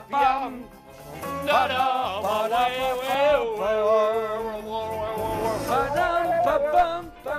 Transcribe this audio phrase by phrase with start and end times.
[0.00, 0.64] pa, pam.
[1.46, 2.68] Da, da, pa, la,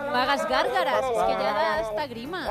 [0.10, 2.48] No hagas gárgaras, es que ya da esta grima.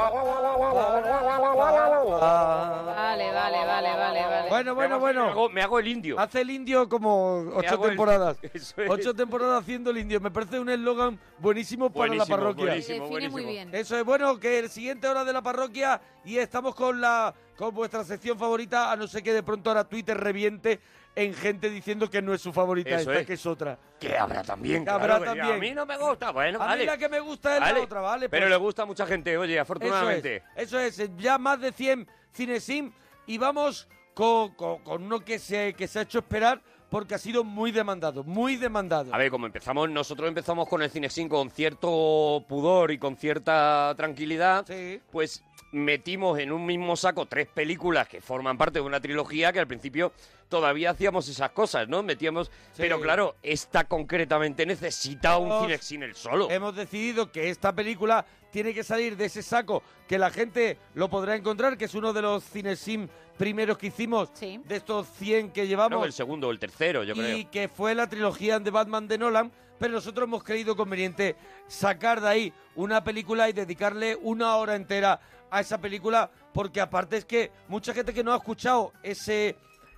[1.97, 4.49] Vale, vale, vale, vale, vale.
[4.49, 5.25] Bueno, bueno, Me bueno.
[5.25, 6.19] hago, me hago el indio.
[6.19, 8.37] Hace el indio como ocho el- temporadas.
[8.55, 8.75] Es.
[8.89, 10.21] Ocho temporadas haciendo el indio.
[10.21, 12.65] Me parece un eslogan buenísimo para la Buenísimo, parroquia.
[12.67, 13.71] buenísimo, Define muy buenísimo.
[13.71, 13.75] bien.
[13.81, 17.75] Eso es bueno, que el siguiente hora de la parroquia y estamos con la con
[17.75, 20.81] vuestra sección favorita, a no ser que de pronto ahora Twitter reviente
[21.23, 23.27] en gente diciendo que no es su favorita, Eso esta es.
[23.27, 23.79] que es otra.
[23.99, 24.81] Que habrá también.
[24.81, 25.57] Que claro, habrá que también.
[25.57, 26.31] A mí no me gusta.
[26.31, 26.81] Bueno, a vale.
[26.83, 27.79] mí la que me gusta es Vale.
[27.79, 28.29] la otra, ¿vale?
[28.29, 30.43] Pero Pues le gusta a mucha gente, oye, eso afortunadamente.
[30.57, 32.93] es, eso es, ya más de 100 cinesim
[33.27, 37.19] y vamos con, con- con uno que se, que se ha hecho esperar porque ha
[37.19, 39.15] sido muy demandado, muy demandado.
[39.15, 43.93] A ver, como empezamos, nosotros empezamos con el Cinesin con cierto pudor y con cierta
[43.97, 45.01] tranquilidad, Sí.
[45.11, 49.61] pues metimos en un mismo saco tres películas que forman parte de una trilogía que
[49.61, 50.13] al principio
[50.49, 52.03] todavía hacíamos esas cosas, ¿no?
[52.03, 56.51] Metíamos, pero claro, esta concretamente necesita un Hemos- Cinesin el solo.
[56.51, 61.11] Hemos decidido que esta película tiene que salir de ese saco que la gente lo
[61.11, 63.07] podrá encontrar, que es uno de los cinesim
[63.37, 64.59] primeros que hicimos, Sí.
[64.65, 65.99] de estos 100 que llevamos.
[66.01, 67.51] No, el segundo o el tercero, yo y creo.
[67.51, 71.37] que fue la trilogía de Batman de Nolan, pero nosotros hemos creído conveniente
[71.69, 77.17] sacar de ahí una película y dedicarle una hora entera a esa película, porque aparte
[77.17, 79.57] es que mucha gente que no ha escuchado ese,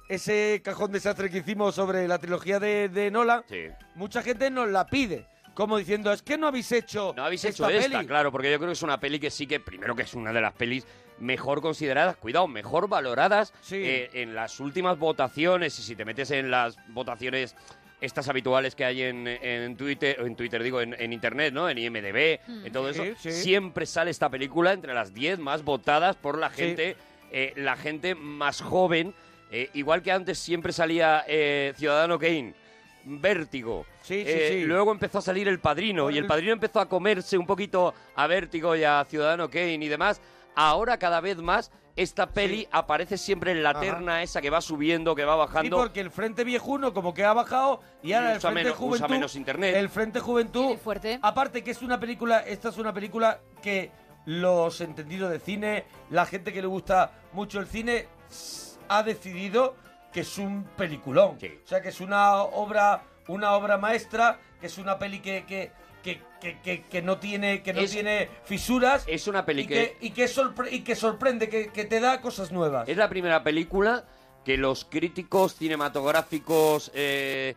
[0.09, 3.67] ese cajón desastre que hicimos sobre la trilogía de, de Nolan, Sí.
[3.95, 7.69] mucha gente nos la pide, como diciendo, es que no habéis hecho No habéis hecho
[7.69, 8.07] esta, peli".
[8.07, 10.33] claro, porque yo creo que es una peli que sí que, primero que es una
[10.33, 10.87] de las pelis
[11.19, 13.77] mejor consideradas, cuidado, mejor valoradas Sí.
[13.77, 17.55] eh, en las últimas votaciones, y si te metes en las votaciones
[18.01, 21.69] estas habituales que hay en, en Twitter, en Twitter digo, en, en Internet, ¿no?
[21.69, 23.31] En IMDB, en todo eso, sí.
[23.33, 26.57] siempre sale esta película entre las 10 más votadas por la Sí.
[26.63, 26.97] gente,
[27.31, 29.15] eh, la gente más joven,
[29.51, 32.55] eh, igual que antes siempre salía eh, Ciudadano Kane,
[33.05, 33.87] Vértigo.
[34.03, 34.65] Sí, sí, sí.
[34.65, 38.27] Luego empezó a salir El Padrino y el- Padrino empezó a comerse un poquito a
[38.27, 40.21] Vértigo y a Ciudadano Kane y demás.
[40.55, 43.81] Ahora cada vez más esta peli aparece siempre en la Ajá.
[43.81, 45.77] terna esa que va subiendo, que va Sí, bajando.
[45.77, 49.09] porque el Frente Viejuno como que ha bajado y ahora el Frente menos- usa Juventud...
[49.11, 49.75] menos internet.
[49.77, 50.65] El Frente Juventud...
[50.65, 51.19] Muy fuerte.
[51.23, 53.91] Aparte que es una película, esta es una película que
[54.27, 58.07] los entendidos de cine, la gente que le gusta mucho el cine,
[58.89, 59.75] ha decidido
[60.13, 61.39] que es un peliculón.
[61.41, 61.51] Sí.
[61.65, 65.73] O sea, que es una obra, una obra maestra, que es una peli que, que,
[66.41, 69.05] que, que, no tiene, que no Es- tiene fisuras.
[69.07, 72.01] Es una peli y que, que, y que, sorpre- y que sorprende, que, que te
[72.01, 72.89] da cosas nuevas.
[72.89, 74.05] es la primera película
[74.45, 77.55] que los críticos cinematográficos, eh,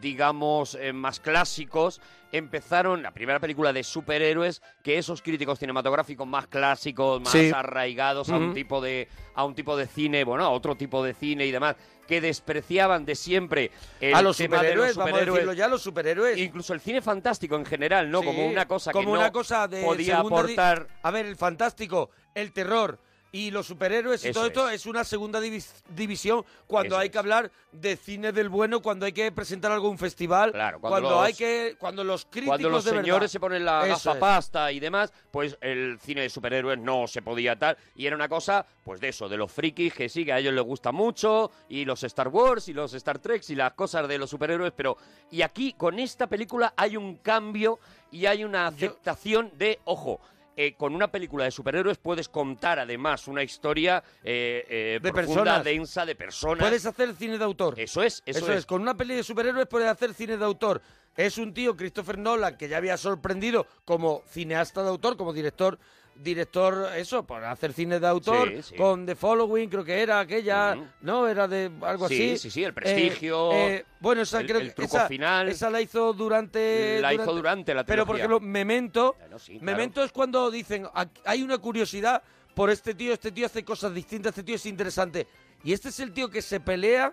[0.00, 2.00] digamos, eh, más clásicos,
[2.36, 7.50] empezaron, la primera película de superhéroes, que esos críticos cinematográficos más clásicos, más Sí.
[7.54, 11.12] arraigados a un tipo de a un tipo de cine, bueno, a otro tipo de
[11.14, 11.74] cine y demás,
[12.06, 15.34] que despreciaban de siempre el a los tema de superhéroes, los vamos a superhéroes.
[15.36, 16.38] decirlo ya, los superhéroes.
[16.38, 18.20] Incluso el cine fantástico en general, ¿no?
[18.20, 20.86] Sí, como una cosa que como no una cosa de podía aportar.
[21.02, 22.98] A ver, el fantástico, el terror
[23.34, 24.86] y los superhéroes y Eso todo esto es.
[24.86, 27.12] una segunda divis- división cuando Eso hay es.
[27.12, 30.78] que hablar de cine del bueno, cuando hay que presentar algo en un festival, Claro,
[30.78, 33.84] cuando, cuando los- hay que cuando los críticos Cuando los de señores se ponen la
[33.88, 34.04] Eso es.
[34.04, 37.76] gafapasta y demás, pues el cine de superhéroes no se podía tal.
[37.96, 40.54] Y era una cosa, pues de eso, de los frikis que sí, que a ellos
[40.54, 44.16] les gusta mucho, y los Star Wars y los Star Trek y las cosas de
[44.16, 44.96] los superhéroes, pero.
[45.32, 47.80] Y aquí, con esta película, hay un cambio
[48.12, 50.20] y hay una aceptación de, ojo.
[50.56, 55.42] Eh, con una película de superhéroes puedes contar además una historia eh, eh, De profunda,
[55.42, 55.64] personas.
[55.64, 56.58] densa, de personas.
[56.60, 57.78] Puedes hacer cine de autor.
[57.78, 58.66] Eso es, eso, Eso, es.
[58.66, 60.80] con una peli de superhéroes puedes hacer cine de autor.
[61.16, 65.78] Es un tío, Christopher Nolan, que ya había sorprendido como cineasta de autor, como director,
[66.16, 68.74] director, eso, por hacer cine de autor, Sí, sí.
[68.76, 70.76] con The Following, creo que era aquella.
[71.00, 71.26] ¿no?
[71.28, 72.38] Era de algo Sí, así.
[72.38, 75.48] sí, sí, El Prestigio, Eh, eh, bueno, esa el- creo el truco esa, final.
[75.48, 77.00] esa la hizo durante...
[77.00, 78.34] La hizo durante la Pero, por trilogía.
[78.36, 79.64] ejemplo, Memento, Bueno, sí, claro.
[79.64, 82.22] Memento es cuando dicen, "Aquí hay una curiosidad
[82.54, 85.26] por este tío, este tío hace cosas distintas, este tío es interesante.
[85.64, 87.12] Y este es el tío que se pelea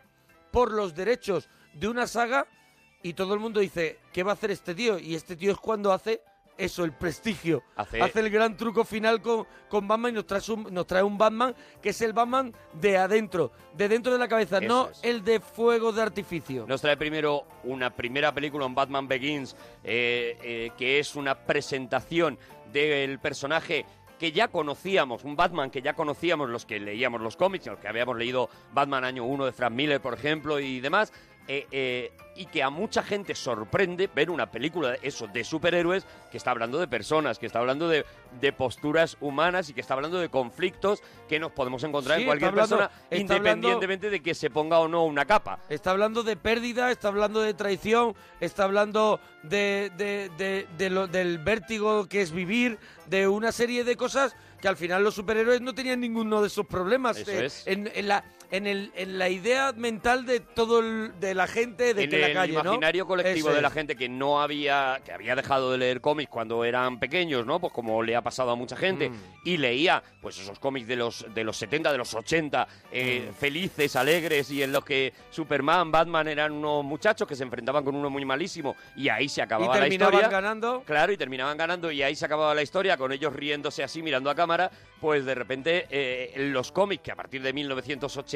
[0.51, 2.45] por los derechos de una saga
[3.01, 4.99] y todo el mundo dice, ¿qué va a hacer este tío?
[4.99, 6.21] Y este tío es cuando hace
[6.65, 7.63] eso, el prestigio.
[7.75, 11.17] Hace- el gran truco final con, con Batman y nos trae, un, nos trae un
[11.17, 14.99] Batman que es el Batman de adentro, de dentro de la cabeza, Eso no es.
[15.03, 16.65] el de fuego de artificio.
[16.67, 22.37] Nos trae primero una primera película, un Batman Begins, eh, eh, que es una presentación
[22.71, 23.85] del personaje
[24.19, 27.87] que ya conocíamos, un Batman que ya conocíamos los que leíamos los cómics, los que
[27.87, 31.11] habíamos leído Batman año 1 de Frank Miller, por ejemplo, y demás.
[31.53, 36.05] Eh, eh, y que a mucha gente sorprende ver una película de eso de superhéroes
[36.31, 38.05] que está hablando de personas, que está hablando de,
[38.39, 42.27] de posturas humanas y que está hablando de conflictos que nos podemos encontrar Sí, en
[42.29, 45.59] cualquier hablando- persona, hablando- independientemente de que se ponga o no una capa.
[45.67, 51.07] Está hablando de pérdida, está hablando de traición, está hablando de, de- de- de lo-
[51.07, 55.59] del vértigo que es vivir, de una serie de cosas que al final los superhéroes
[55.59, 57.17] no tenían ninguno de esos problemas.
[57.17, 57.67] Eso eh, es.
[57.67, 61.93] En, en la, en, el, en la idea mental de todo el- de la gente
[61.93, 62.59] de en que la el calle, ¿no?
[62.61, 66.63] imaginario colectivo de la gente que no había que había dejado de leer cómics cuando
[66.65, 67.59] eran pequeños, ¿no?
[67.59, 69.15] Pues como le ha pasado a mucha gente Mm.
[69.45, 73.33] y leía pues esos cómics de los de los 70, de los 80, eh, Mm.
[73.35, 77.95] felices, alegres y en los que Superman, Batman eran unos muchachos que se enfrentaban con
[77.95, 80.29] uno muy malísimo y ahí se Y acababa la terminaban historia.
[80.29, 80.83] ganando.
[80.85, 84.29] Claro, y terminaban ganando y ahí se acababa la historia con ellos riéndose así mirando
[84.29, 84.69] a cámara,
[84.99, 87.53] pues de repente eh, los cómics que a partir de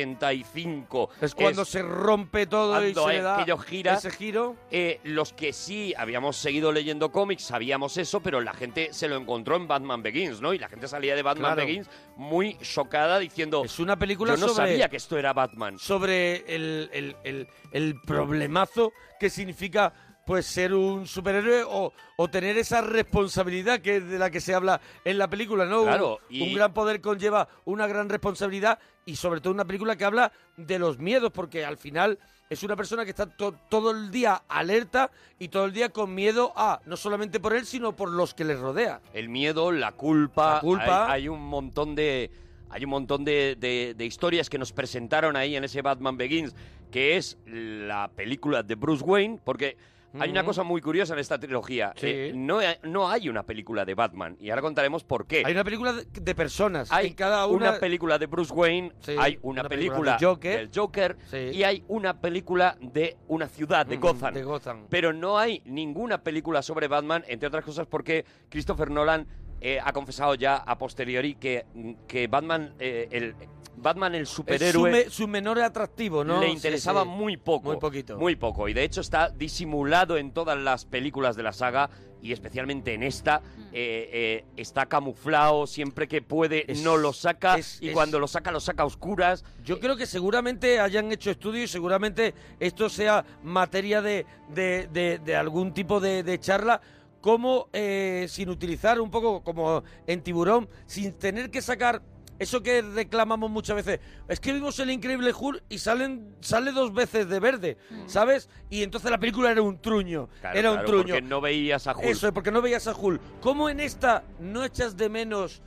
[0.06, 4.56] 1985 Es cuando se rompe todo y se da gira, ese giro.
[4.72, 9.16] eh, los que sí habíamos seguido leyendo cómics sabíamos eso, pero la gente se lo
[9.18, 10.54] encontró en Batman Begins, ¿no?
[10.54, 11.68] Y la gente salía de Batman Claro.
[11.68, 15.78] Begins muy chocada diciendo, Es una película yo no sobre, sabía que esto era Batman.
[15.80, 19.94] sobre el, el- el- el problemazo que significa
[20.25, 24.81] pues ser un superhéroe o, o tener esa responsabilidad que de la que se habla
[25.04, 25.83] en la película, ¿no?
[25.83, 29.95] Claro, un, y- un gran poder conlleva una gran responsabilidad y sobre todo una película
[29.95, 32.18] que habla de los miedos, porque al final
[32.50, 36.13] es una persona que está to- todo el día alerta y todo el día con
[36.16, 39.01] miedo a, no solamente por él, sino por los que le rodea.
[39.13, 41.06] El miedo, la culpa, La culpa.
[41.12, 42.31] Hay, hay un montón de
[42.69, 46.54] hay un montón de, de- de historias que nos presentaron ahí en ese Batman Begins,
[46.92, 49.77] que es la película de Bruce Wayne, porque
[50.19, 51.94] hay una cosa muy curiosa en esta trilogía.
[51.95, 52.07] Sí.
[52.07, 55.44] Eh, no, hay- no hay una película de Batman, y ahora contaremos por qué.
[55.45, 57.69] Hay una película de, de personas, Hay en cada una...
[57.71, 60.57] una película de Bruce Wayne, Sí, hay una, una película película, del Joker.
[60.57, 61.38] del Joker Sí.
[61.57, 64.33] y hay una película de una ciudad, de Ujú, Gotham.
[64.33, 64.88] de Gotham.
[64.89, 69.27] Pero no hay ninguna película sobre Batman, entre otras cosas porque Christopher Nolan
[69.62, 71.65] eh, ha confesado ya a posteriori que,
[72.07, 73.35] que Batman, eh, el,
[73.77, 76.39] Batman el Es su, superhéroe me- su menor atractivo, ¿no?
[76.39, 77.10] le interesaba sí.
[77.10, 77.69] muy poco.
[77.69, 78.18] Muy poquito.
[78.18, 78.68] Muy poco.
[78.69, 81.89] Y de hecho está disimulado en todas las películas de la saga
[82.22, 83.42] y especialmente en esta.
[83.77, 87.57] eh, eh, está camuflado siempre que puede, Es- no lo saca.
[87.57, 89.44] es- y es- cuando lo saca, lo saca a oscuras.
[89.66, 95.19] Yo creo que seguramente hayan hecho estudios y seguramente esto sea materia de, de- de-
[95.19, 96.80] de algún tipo de, de charla.
[97.19, 102.01] Cómo, eh, sin utilizar un poco como en tiburón, sin tener que sacar
[102.40, 104.00] eso que reclamamos muchas veces.
[104.28, 107.78] Es que vimos el increíble Hulk y salen, sale dos veces de verde,
[108.08, 108.50] ¿sabes?
[108.70, 110.30] Y entonces la película era un truño.
[110.42, 111.14] Claro, era un claro, truño.
[111.16, 112.06] Porque no veías a Hulk.
[112.06, 113.22] Eso es, porque no veías a Hulk.
[113.42, 115.62] ¿Cómo en esta no echas de menos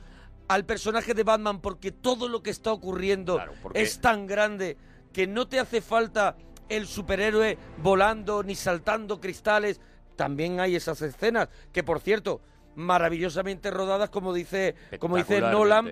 [0.47, 4.77] al personaje de Batman porque todo lo que está ocurriendo Claro, porque- es tan grande
[5.13, 6.35] que no te hace falta
[6.69, 9.81] el superhéroe volando ni saltando cristales?
[10.15, 12.41] También hay esas escenas que, por cierto,
[12.75, 15.89] maravillosamente rodadas, como dice, como dice Nolan,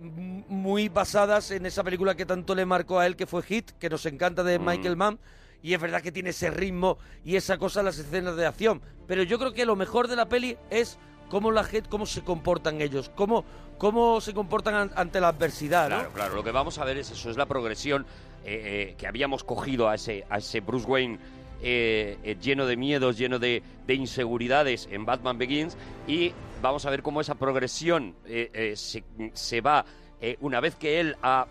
[0.00, 3.90] muy basadas en esa película que tanto le marcó a él, que fue Hit, que
[3.90, 4.64] nos encanta de Mm.
[4.64, 5.18] Michael Mann.
[5.60, 8.80] Y es verdad que tiene ese ritmo y esa cosa en las escenas de acción.
[9.08, 10.98] Pero yo creo que lo mejor de la peli es
[11.30, 13.44] cómo la gente, cómo se comportan ellos, cómo,
[13.76, 15.96] cómo se comportan an- ante la adversidad, ¿no?
[15.96, 16.34] Claro, claro.
[16.36, 18.06] Lo que vamos a ver es eso, es la progresión
[18.44, 21.18] eh, eh, que habíamos cogido a ese, a ese Bruce Wayne
[21.60, 27.02] eh, lleno de miedos, lleno de, de inseguridades en Batman Begins y vamos a ver
[27.02, 29.84] cómo esa progresión eh, eh, se, se va
[30.20, 31.46] eh, una vez que él ha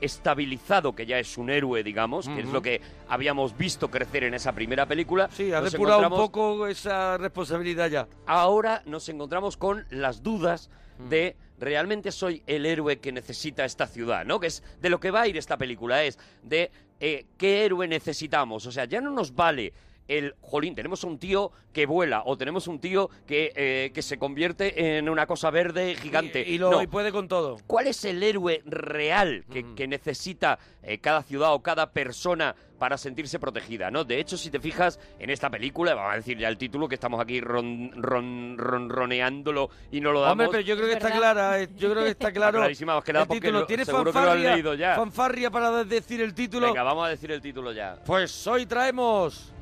[0.00, 4.34] estabilizado que ya es un héroe, digamos, que es lo que habíamos visto crecer en
[4.34, 5.28] esa primera película.
[5.30, 8.08] Sí, ha nos depurado un poco esa responsabilidad ya.
[8.26, 10.70] ahora nos encontramos con las dudas
[11.10, 14.40] de realmente soy el héroe que necesita esta ciudad, ¿no?
[14.40, 17.86] Que es de lo que va a ir esta película, es de eh, qué héroe
[17.86, 18.66] necesitamos.
[18.66, 19.72] O sea, ya no nos vale
[20.18, 24.18] el, jolín, tenemos un tío que vuela o tenemos un tío que, eh, que se
[24.18, 26.42] convierte en una cosa verde gigante.
[26.46, 26.82] Y, y lo, No.
[26.82, 27.58] y puede con todo.
[27.66, 32.96] ¿Cuál es el héroe real que, que necesita eh, cada ciudad o cada persona para
[32.98, 33.90] sentirse protegida?
[33.90, 34.02] ¿no?
[34.04, 36.96] De hecho, si te fijas en esta película, vamos a decir ya el título, que
[36.96, 40.32] estamos aquí ron, ron, ronroneándolo y no lo damos.
[40.32, 42.58] Hombre, pero yo creo que Es está clara, eh, yo creo que está claro.
[42.58, 43.60] clarísima, os queda el porque título.
[43.60, 44.96] lo- ¿Tienes seguro que lo has fanfarria, leído ya.
[44.96, 46.66] fanfarria para de- decir el título?
[46.66, 47.96] Venga, vamos a decir el título ya.
[48.04, 49.52] Pues hoy traemos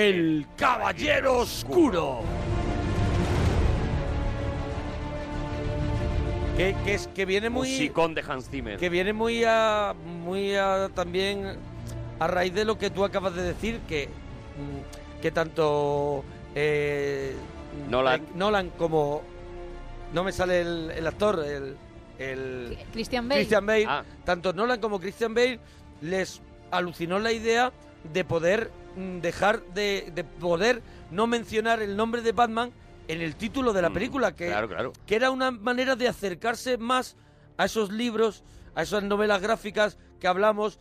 [0.00, 2.20] El Caballero Oscuro.
[6.58, 8.78] Que, que es que viene muy Musicón de Hans Zimmer.
[8.78, 11.56] que viene muy a muy a también
[12.18, 16.24] a raíz de lo que tú acabas de decir que mm, que tanto
[16.54, 17.34] eh,
[17.90, 18.20] Nolan.
[18.20, 19.22] eh, Nolan como
[20.12, 21.76] no me sale el, el actor el,
[22.18, 23.40] el Christian Bale.
[23.40, 24.02] Christian Bale Ah.
[24.24, 25.58] tanto Nolan como Christian Bale
[26.02, 27.72] les alucinó la idea
[28.12, 32.72] de poder dejar de, de poder no mencionar el nombre de Batman
[33.08, 34.92] en el título de la Mm, película, que, claro, claro.
[35.06, 37.16] que era una manera de acercarse más
[37.56, 38.42] a esos libros,
[38.74, 40.80] a esas novelas gráficas que hablamos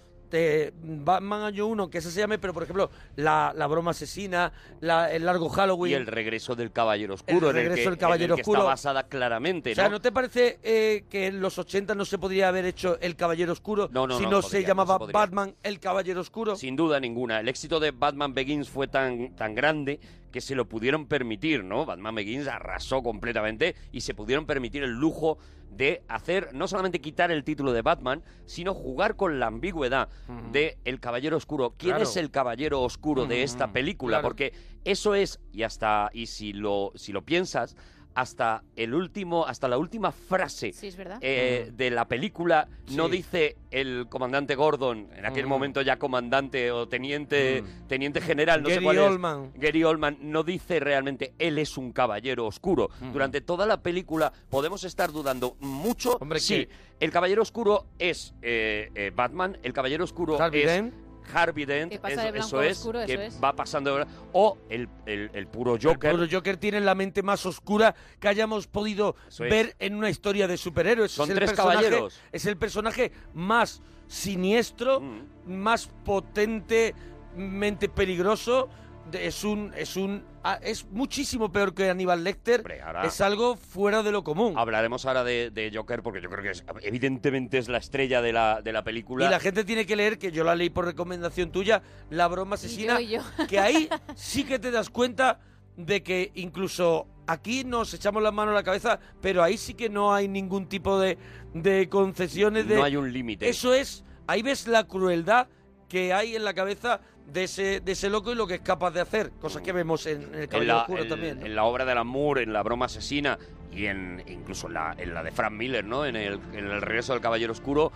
[0.82, 4.52] Batman Año 1, que ese se llame, pero por ejemplo, la, la broma asesina,
[4.82, 5.92] la- el largo Halloween.
[5.92, 8.42] Y el regreso del Caballero Oscuro, en el regreso que, del Caballero en el que
[8.42, 8.60] Oscuro.
[8.62, 9.92] está basada claramente, O sea, ¿no?
[9.92, 13.54] ¿no te parece eh, que en los 80 no se podría haber hecho El Caballero
[13.54, 15.12] Oscuro No, no, si no no, podría, se no llamaba se.
[15.12, 16.56] Batman El Caballero Oscuro?
[16.56, 17.40] Sin duda ninguna.
[17.40, 20.00] El éxito de Batman Begins fue tan, tan grande
[20.36, 21.86] que se lo pudieron permitir, ¿no?
[21.86, 25.38] Batman Begins arrasó completamente y se pudieron permitir el lujo
[25.72, 30.10] de hacer, no solamente quitar el título de Batman, sino jugar con la ambigüedad
[30.52, 31.74] de El Caballero Oscuro.
[31.78, 32.04] ¿Quién Claro.
[32.04, 34.18] es el Caballero Oscuro de esta película?
[34.18, 34.28] claro.
[34.28, 34.52] Porque
[34.84, 37.78] eso es, y hasta, y si lo, si lo piensas,
[38.16, 41.18] hasta el último, hasta la última frase Sí, es verdad.
[41.22, 43.12] eh, de la película no Sí.
[43.18, 45.50] dice el comandante Gordon, en aquel Mm.
[45.50, 47.88] momento ya comandante o teniente, Mm.
[47.88, 49.04] teniente general, no sé Gary cuál es.
[49.04, 49.52] Oldman.
[49.56, 52.90] Gary Oldman no dice realmente él es un caballero oscuro.
[53.02, 53.12] Mm.
[53.12, 56.70] Durante toda la película podemos estar dudando mucho Hombre, si que-
[57.02, 60.94] el caballero oscuro es eh, eh, Batman, el caballero oscuro Harvey es Dent.
[61.34, 63.40] Harvey Dent, Que pasa eso, de eso es, oscuro, que eso es.
[63.44, 66.12] va pasando de- o el, el- el puro Joker.
[66.12, 69.40] El puro Joker tiene la mente más oscura que hayamos podido es.
[69.40, 71.12] ver en una historia de superhéroes.
[71.12, 72.20] Son es tres caballeros.
[72.32, 75.22] Es el personaje más siniestro, Mm.
[75.48, 78.70] más potentemente peligroso.
[79.14, 82.62] Es un, es un, ah, es muchísimo peor que Aníbal Lecter.
[82.62, 84.56] Hombre, ahora- Es algo fuera de lo común.
[84.58, 88.34] Hablaremos ahora de, de Joker porque yo creo que es- evidentemente es la estrella de
[88.34, 89.26] la, de la película.
[89.26, 92.56] Y la gente tiene que leer, que yo la leí por recomendación tuya, La broma
[92.56, 93.46] asesina, Y yo, y yo.
[93.48, 95.40] que ahí sí que te das cuenta
[95.78, 99.90] de que incluso aquí nos echamos las manos a la cabeza, pero ahí sí que
[99.90, 101.18] no hay ningún tipo de,
[101.54, 102.76] de concesiones de...
[102.76, 103.48] no hay un límite.
[103.50, 105.48] Eso es, ahí ves la crueldad
[105.90, 107.00] que hay en la cabeza
[107.32, 110.06] de ese, de ese loco y lo que es capaz de hacer, cosas que vemos
[110.06, 111.40] en, en El en Caballero la, Oscuro en- también.
[111.40, 111.46] ¿no?
[111.46, 113.38] en la obra de Alan Moore, en La broma asesina
[113.72, 116.06] y en incluso en la, en la de Frank Miller, ¿no?
[116.06, 117.92] En el, en el regreso del Caballero Oscuro,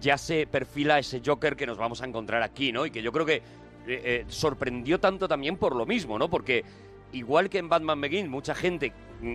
[0.00, 2.86] ya se perfila ese Joker que nos vamos a encontrar aquí, ¿no?
[2.86, 3.42] Y que yo creo que eh,
[3.86, 6.28] eh, sorprendió tanto también por lo mismo, ¿no?
[6.30, 6.64] Porque
[7.12, 8.92] igual que en Batman Begins, mucha gente,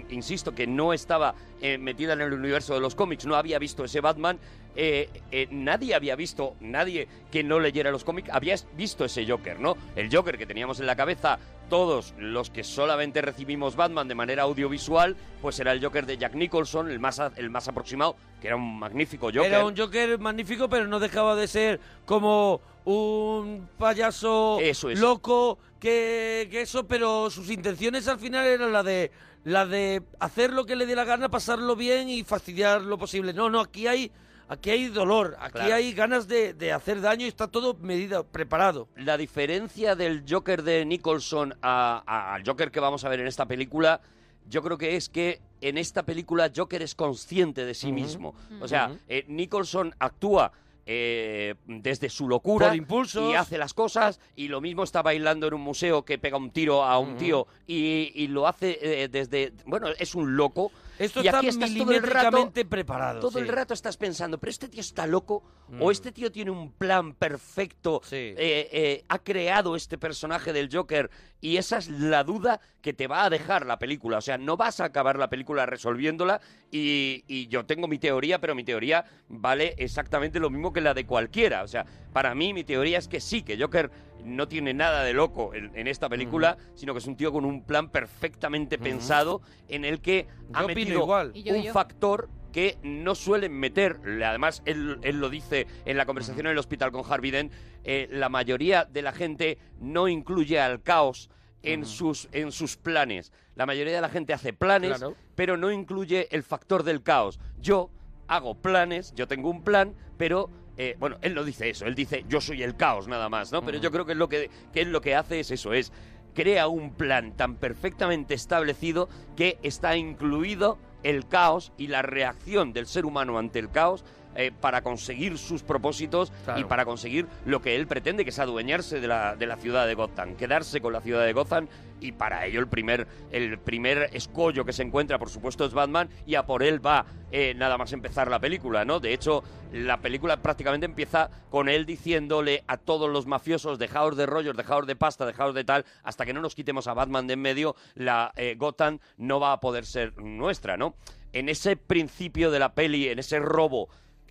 [0.10, 3.84] insisto, que no estaba eh, metida en el universo de los cómics, no había visto
[3.84, 4.40] ese Batman,
[4.76, 9.60] eh, eh, nadie había visto, nadie que no leyera los cómics había visto ese Joker,
[9.60, 9.76] ¿no?
[9.96, 14.44] El Joker que teníamos en la cabeza todos los que solamente recibimos Batman de manera
[14.44, 18.56] audiovisual, pues era el Joker de Jack Nicholson, el más, el más aproximado, que era
[18.56, 19.46] un magnífico Joker.
[19.46, 25.00] Era un Joker magnífico, pero no dejaba de ser como un payaso Eso es.
[25.00, 29.12] loco que, que eso, pero sus intenciones al final eran la de
[29.48, 33.32] la de hacer lo que le dé la gana, pasarlo bien y fastidiar lo posible.
[33.34, 34.12] No, no, aquí hay
[34.50, 35.76] aquí hay dolor, aquí Claro.
[35.76, 38.90] hay ganas de, de hacer daño y está todo medido, preparado.
[38.98, 43.28] La diferencia del Joker de Nicholson a- a- al Joker que vamos a ver en
[43.28, 44.02] esta película,
[44.50, 48.36] yo creo que es que en esta película Joker es consciente de sí mismo.
[48.62, 50.52] O sea, eh, Nicholson actúa
[50.90, 55.62] eh, desde su locura y hace las cosas y lo mismo está bailando en un
[55.62, 59.52] museo que pega un tiro a un tío y, y lo hace eh, desde...
[59.66, 60.72] Bueno, es un loco.
[61.00, 63.20] Esto y está aquí estás todo el rato preparado.
[63.20, 65.82] todo el rato estás pensando, pero este tío está loco, Mm.
[65.82, 68.16] o este tío tiene un plan perfecto, Sí.
[68.16, 71.10] eh, eh, ha creado este personaje del Joker,
[71.42, 74.18] y esa es la duda que te va a dejar la película.
[74.18, 76.40] O sea, no vas a acabar la película resolviéndola,
[76.72, 80.94] y, y yo tengo mi teoría, pero mi teoría vale exactamente lo mismo que la
[80.94, 81.64] de cualquiera.
[81.64, 83.92] O sea, para mí mi teoría es que sí, que Joker
[84.24, 87.46] no tiene nada de loco en, en esta película, sino que es un tío con
[87.46, 91.34] un plan perfectamente pensado en el que ha Yo metido igual.
[91.34, 91.74] Yo, un yo.
[91.74, 94.00] factor que no suelen meter.
[94.26, 97.52] Además, él, él lo dice en la conversación en el hospital con Harvey Dent,
[97.84, 101.30] eh, la mayoría de la gente no incluye al caos
[101.64, 103.32] en, sus, en sus planes.
[103.56, 105.16] La mayoría de la gente hace planes, Claro.
[105.36, 107.40] pero no incluye el factor del caos.
[107.60, 107.92] Yo
[108.28, 110.50] hago planes, yo tengo un plan, pero...
[110.78, 113.64] eh, bueno, él no dice eso, él dice yo soy el caos nada más, ¿no?
[113.64, 115.92] Pero yo creo que es lo que, que él lo que hace es eso, es
[116.34, 122.86] crea un plan tan perfectamente establecido que está incluido el caos y la reacción del
[122.86, 124.06] ser humano ante el caos
[124.36, 126.60] eh, para conseguir sus propósitos Claro.
[126.60, 129.88] y para conseguir lo que él pretende, que es adueñarse de la, de la ciudad
[129.88, 131.68] de Gotham, quedarse con la ciudad de Gotham
[132.00, 136.10] y para ello el primer, el primer escollo que se encuentra, por supuesto, es Batman
[136.26, 139.00] y a por él va eh, nada más empezar la película, ¿no?
[139.00, 144.26] De hecho, la película prácticamente empieza con él diciéndole a todos los mafiosos, dejaos de
[144.26, 147.38] rollos, dejaos de pasta, dejaos de tal, hasta que no nos quitemos a Batman de
[147.38, 150.96] en medio, la eh, Gotham no va a poder ser nuestra, ¿no?
[151.34, 153.90] En ese principio de la peli, en ese robo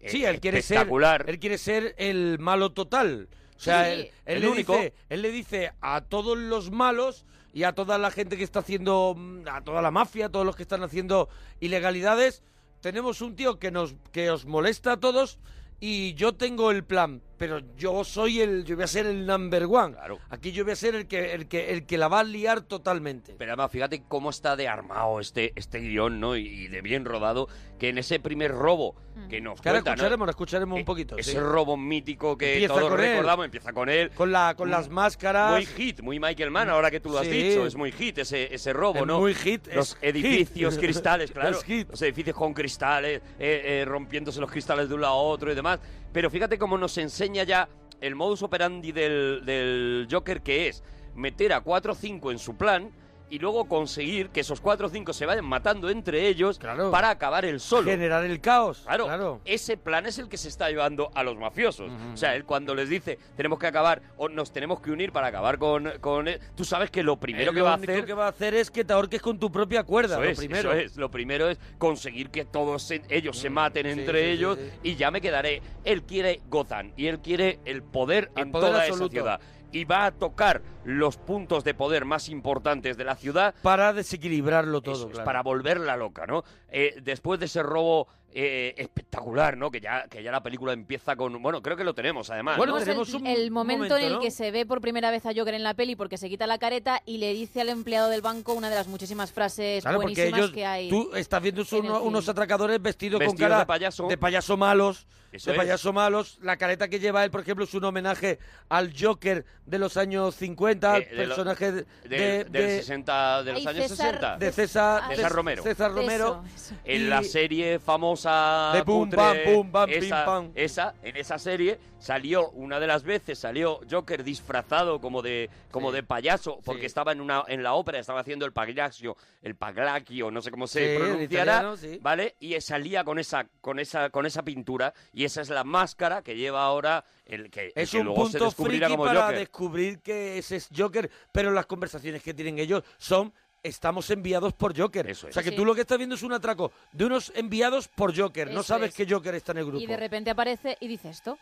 [0.09, 3.29] Sí, él quiere ser, espectacular, él quiere ser el malo total.
[3.57, 3.91] O sea, Sí.
[3.93, 4.73] él, él El le único.
[4.75, 8.59] dice, él le dice a todos los malos y a toda la gente que está
[8.61, 11.29] haciendo, mm, a toda la mafia, a todos los que están haciendo
[11.61, 12.43] ilegalidades,
[12.83, 15.39] tenemos un tío que nos que os molesta a todos
[15.81, 19.65] y yo tengo el plan, pero yo soy el, yo voy a ser el number
[19.65, 19.95] one.
[19.95, 20.19] Claro.
[20.31, 22.63] Aquí yo voy a ser el que, el que, el que la va a liar
[22.63, 23.35] totalmente.
[23.39, 26.37] Pero además, fíjate cómo está de armado este, este guion, ¿no?
[26.37, 28.95] Y, y de bien rodado, que en ese primer robo
[29.31, 29.95] que nos Que ahora cuenta, ¿no?
[29.95, 31.17] escucharemos, lo escucharemos Eh, un poquito.
[31.19, 31.39] Ese sí.
[31.39, 33.11] robo mítico que Empieza todos con él.
[33.11, 34.11] recordamos, empieza con él.
[34.11, 35.53] Con, la, con las máscaras.
[35.53, 37.33] Muy hit, muy Michael Mann, ahora que tú lo has Sí.
[37.33, 39.19] dicho, es muy hit ese, ese robo, Es ¿no?
[39.21, 40.83] muy hit, Los es edificios hit.
[40.85, 41.57] cristales, claro.
[41.59, 41.89] Es hit.
[41.91, 45.55] Los edificios con cristales, eh, eh, rompiéndose los cristales de un lado a otro y
[45.55, 45.81] demás.
[46.13, 47.69] Pero fíjate cómo nos enseña ya
[48.01, 50.83] el modus operandi del, Joker, que es
[51.15, 52.91] meter a 4 o 5 en su plan
[53.31, 56.91] y luego conseguir que esos 4 o 5 se vayan matando entre ellos Claro.
[56.91, 57.91] para acabar el solo.
[57.91, 58.83] Generar el caos.
[58.87, 59.41] Claro, claro.
[59.45, 61.91] ese plan es el que se está llevando a los mafiosos.
[62.13, 65.27] O sea, él cuando les dice tenemos que acabar o nos tenemos que unir para
[65.29, 68.05] acabar con, con él, tú sabes que lo primero Él que lo va a hacer
[68.05, 70.15] que va a hacer es que te ahorques con tu propia cuerda.
[70.17, 70.73] eso lo es, primero.
[70.73, 70.97] eso es.
[70.97, 74.59] Lo primero es conseguir que todos se- ellos se maten Mm, sí, entre sí, ellos
[74.59, 74.71] sí.
[74.83, 75.63] y ya me quedaré.
[75.85, 79.05] Él quiere Gotham y él quiere el poder Al en poder toda absoluto.
[79.07, 79.41] esa ciudad.
[79.73, 84.81] Y va a tocar los puntos de poder más importantes de la ciudad Para desequilibrarlo
[84.81, 84.95] todo.
[84.95, 85.25] eso es, claro.
[85.25, 86.45] para volverla loca, ¿no?
[86.71, 88.09] Eh, después de ese robo
[88.39, 89.71] eh, espectacular, ¿no?
[89.71, 91.41] Que ya, que ya la película empieza con...
[91.41, 92.59] Bueno, creo que lo tenemos, además.
[92.59, 92.81] Bueno, ¿no?
[92.81, 94.21] Tenemos tenemos el, un el momento, momento, en el ¿no?
[94.21, 96.59] que se ve por primera vez a Joker en la peli porque se quita la
[96.59, 100.15] careta y le dice al empleado del banco una de las muchísimas frases Claro, porque
[100.15, 100.91] buenísimas ellos, que hay.
[100.91, 104.07] tú estás viendo uno- unos atracadores vestidos con cara de payaso.
[104.09, 105.63] de payaso malos, Eso de es.
[105.63, 106.39] payaso malos.
[106.43, 110.35] La careta que lleva él, por ejemplo, es un homenaje al Joker de los años
[110.35, 113.89] 50, al Eh, de lo- personaje de, de- del de- 60, de los Ay, años
[113.89, 114.37] César- 60.
[114.37, 115.63] de César, Ah, César de- Romero.
[115.63, 116.43] César Romero.
[116.45, 116.66] Eso, eso.
[116.85, 120.51] En y- la serie famosa De Pum, cutre, pam, pum, pam, pim, esa, pam.
[120.55, 125.91] esa, en esa serie salió una de las veces salió Joker disfrazado como de como
[125.91, 125.97] Sí.
[125.97, 126.87] de payaso porque Sí.
[126.87, 130.67] estaba en una en la ópera estaba haciendo el pagliaccio, el paglacchio, no sé cómo
[130.67, 131.99] se Sí, pronunciará, italiano.
[132.03, 132.37] ¿vale?
[132.41, 136.37] Y salía con esa con esa con esa pintura y esa es la máscara que
[136.37, 139.39] lleva ahora el que, Es que un luego se punto descubrirá friki como para Joker.
[139.39, 144.77] descubrir que ese es Joker, pero las conversaciones que tienen ellos son estamos enviados por
[144.79, 145.09] Joker.
[145.11, 145.33] Eso es.
[145.33, 145.57] O sea que Sí.
[145.57, 148.51] tú lo que estás viendo es un atraco de unos enviados por Joker.
[148.51, 148.95] no sabes es.
[148.97, 149.83] que Joker está en el grupo.
[149.83, 151.39] Y de repente aparece y dice esto.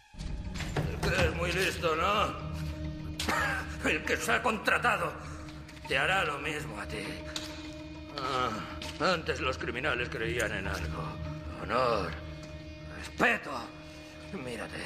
[1.19, 2.55] Es muy listo, ¿no?
[3.89, 5.13] El que se ha contratado
[5.89, 7.05] te hará lo mismo a ti.
[8.19, 8.51] Ah,
[9.13, 11.03] antes los criminales creían en algo.
[11.63, 12.11] Honor,
[12.99, 13.51] respeto.
[14.33, 14.77] Mírate.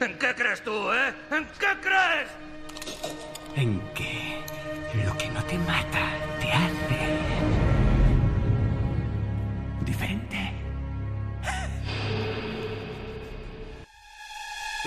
[0.00, 1.14] ¿En qué crees tú, eh?
[1.30, 2.28] ¿En qué crees?
[3.56, 4.40] en que
[5.04, 6.12] lo que no te mata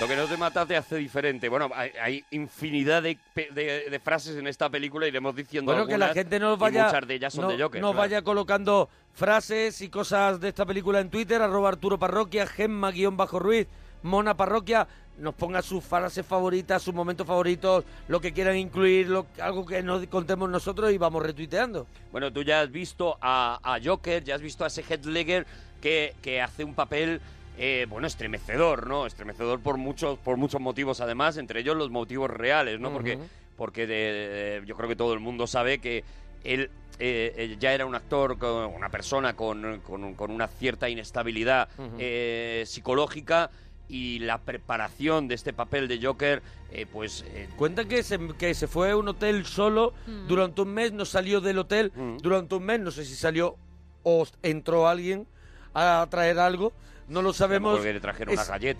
[0.02, 1.48] Lo que no te mata te hace diferente.
[1.48, 5.96] Bueno, hay, hay infinidad de, de- de frases en esta película, iremos diciendo Bueno, que
[5.96, 7.80] la gente nos y vaya, muchas de ellas son no- de Joker.
[7.80, 7.98] nos claro.
[8.00, 13.16] vaya colocando frases y cosas de esta película en Twitter, arroba Arturo Parroquia, Gemma guion
[13.16, 13.68] bajo Ruiz,
[14.02, 14.88] Mona Parroquia,
[15.18, 19.84] nos ponga sus frases favoritas, sus momentos favoritos, lo que quieran incluir, lo- algo que
[19.84, 21.86] nos contemos nosotros y vamos retuiteando.
[22.10, 25.46] Bueno, tú ya has visto a, a Joker, ya has visto a ese Heath Ledger
[25.80, 27.20] que, que hace un papel,
[27.64, 29.06] eh, bueno, estremecedor, ¿no?
[29.06, 32.92] Estremecedor por muchos, por muchos motivos, además, entre ellos los motivos reales, ¿no?
[32.92, 33.18] Porque,
[33.56, 36.02] porque de- de- yo creo que todo el mundo sabe que
[36.42, 40.88] él eh, eh, ya era un actor, con- una persona con, con- con una cierta
[40.88, 43.50] inestabilidad eh, psicológica
[43.88, 47.24] y la preparación de este papel de Joker, eh, pues...
[47.28, 50.26] eh, Cuenta que se, que se fue a un hotel solo Mm.
[50.26, 52.16] durante un mes, no salió del hotel Mm.
[52.18, 53.56] durante un mes, no sé si salió
[54.02, 55.26] o entró alguien
[55.74, 56.72] a traer algo,
[57.12, 57.78] no lo sabemos.
[57.94, 58.34] le trajeron.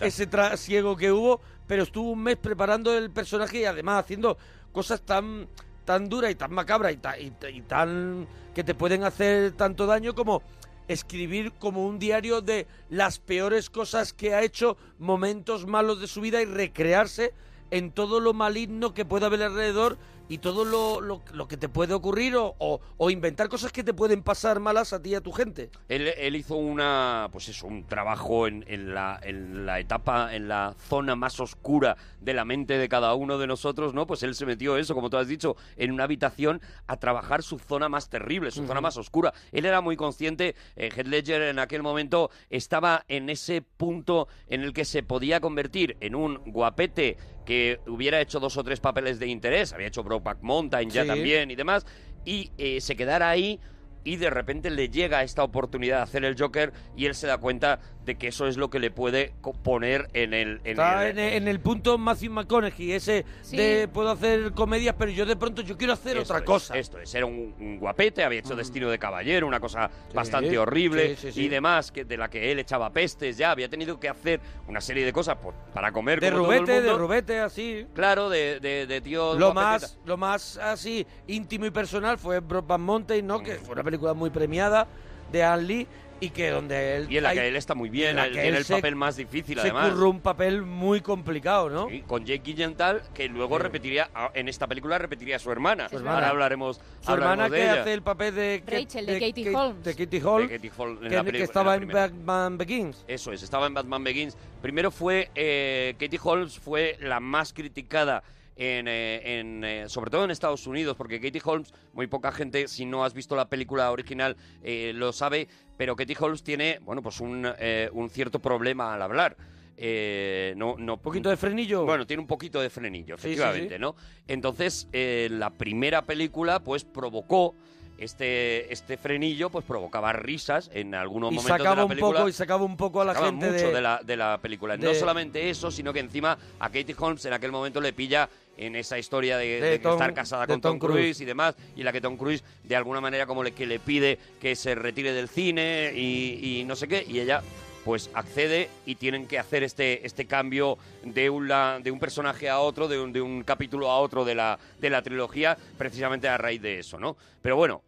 [0.07, 4.37] Ese trasiego que hubo, pero estuvo un mes preparando el personaje y además haciendo
[4.71, 5.47] cosas tan
[5.85, 9.85] tan duras y tan macabras y, ta- y y tan que te pueden hacer tanto
[9.85, 10.41] daño como
[10.87, 16.21] escribir como un diario de las peores cosas que ha hecho, momentos malos de su
[16.21, 17.33] vida y recrearse
[17.71, 21.69] en todo lo maligno que pueda haber alrededor y todo lo, lo- lo que te
[21.69, 25.15] puede ocurrir o, o- o inventar cosas que te pueden pasar malas a ti y
[25.15, 25.69] a tu gente.
[25.89, 30.47] Él, él hizo una, pues eso, un trabajo en, en la, en la etapa, en
[30.47, 34.07] la zona más oscura de la mente de cada uno de nosotros, ¿no?
[34.07, 37.59] Pues él se metió eso, como tú has dicho, en una habitación a trabajar su
[37.59, 39.33] zona más terrible, su zona más oscura.
[39.51, 44.61] Él era muy consciente, eh, Heath Ledger en aquel momento estaba en ese punto en
[44.61, 49.19] el que se podía convertir en un guapete que hubiera hecho dos o tres papeles
[49.19, 51.07] de interés, había hecho Brokeback Mountain ya Sí.
[51.07, 51.85] también y demás,
[52.25, 53.59] y eh, se quedara ahí
[54.05, 57.37] y de repente le llega esta oportunidad de hacer el Joker y él se da
[57.37, 60.59] cuenta de que eso es lo que le puede poner en el...
[60.63, 63.55] En Está el- en, el- en el punto Matthew McConaughey, ese Sí.
[63.57, 66.77] de puedo hacer comedias, pero yo de pronto yo quiero hacer Esto otra es, cosa.
[66.77, 70.57] Esto es, era un, un guapete, había hecho Destino de Caballero, una cosa Sí, bastante
[70.57, 71.41] horrible sí, sí, sí.
[71.45, 74.81] y demás, que, de la que él echaba pestes ya, había tenido que hacer una
[74.81, 77.85] serie de cosas por- para comer de como todo el rubete, de rubete, así.
[77.93, 79.87] Claro, de, de, de tío Lo guapeteta.
[79.87, 83.39] más, lo más así íntimo y personal fue Brokeback Mountain, ¿no?
[83.39, 83.43] Mm.
[83.43, 84.87] Que fue una película muy premiada
[85.31, 85.87] de Anne Lee
[86.23, 88.25] y que donde él Y en la hay- que él está muy bien, en la
[88.25, 89.89] él que tiene él el se- papel más difícil se además.
[89.91, 91.89] curró un papel muy complicado, ¿no?
[91.89, 93.63] Sí, con Jake Gyllenhaal, que luego Sí.
[93.63, 95.89] repetiría, en esta película repetiría a su hermana.
[95.89, 96.17] Su hermana.
[96.17, 97.81] Ahora hablaremos, Su hablaremos hermana de que ella.
[97.81, 99.83] hace el papel de, Rachel, de Katie Kate- Holmes.
[99.83, 102.01] de Katie De Holmes, Katie Holmes en que, que estaba en primera.
[102.07, 103.03] Batman Begins.
[103.07, 104.37] Eso es, estaba en Batman Begins.
[104.61, 108.23] Primero fue, eh, Katie Holmes fue la más criticada
[108.55, 112.67] en, eh, en, eh, sobre todo en Estados Unidos, porque Katie Holmes, muy poca gente,
[112.67, 117.01] si no has visto la película original, eh, lo sabe, pero Katie Holmes tiene, bueno,
[117.01, 117.47] pues un,
[117.93, 119.35] un cierto problema al hablar.
[119.75, 121.83] Eh, no, no, Un poquito de frenillo.
[121.85, 123.81] Bueno, tiene un poquito de frenillo, Sí, sí, efectivamente, sí.
[123.81, 123.95] ¿no?
[124.27, 127.55] Entonces, eh, la primera película, pues, provocó
[127.97, 132.19] este, este frenillo, pues, provocaba risas en algunos y momentos de la un película.
[132.19, 134.77] poco y sacaba un poco a la gente mucho de, de, la, de la película.
[134.77, 138.75] No solamente eso, sino que encima a Katie Holmes en aquel momento le pilla en
[138.75, 140.95] esa historia de, De de que Tom- estar casada con Tom, Tom Cruise.
[140.99, 143.79] Cruise y demás, y la que Tom Cruise de alguna manera como le, que le
[143.79, 147.41] pide que se retire del cine y, y no sé qué, y ella
[147.83, 152.47] pues accede y tienen que hacer este, este cambio de un, la- de un personaje
[152.47, 156.29] a otro, de un, de un capítulo a otro de la, de la trilogía, precisamente
[156.29, 157.17] a raíz de eso, ¿no?
[157.41, 157.81] Pero bueno,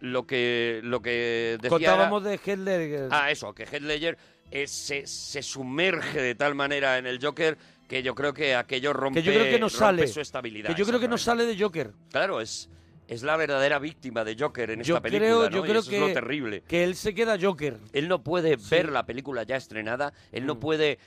[0.00, 3.08] lo que, lo que decía era- Contábamos de Heath Ledger.
[3.10, 4.16] Ah, eso, que Heath Ledger
[4.50, 8.92] eh, se, se sumerge de tal manera en el Joker que yo creo que aquello
[8.92, 10.06] rompe, que yo creo que no rompe sale.
[10.08, 10.68] su estabilidad.
[10.70, 11.92] Que yo creo que no sale de Joker.
[12.10, 12.70] Claro, es,
[13.08, 15.50] es la verdadera víctima de Joker en Yo esta película, creo, ¿no?
[15.50, 16.62] yo Y creo eso que, es lo terrible.
[16.66, 17.78] que él se queda Joker.
[17.92, 20.60] Él no puede ver la película ya estrenada, él no Mm.
[20.60, 20.98] puede,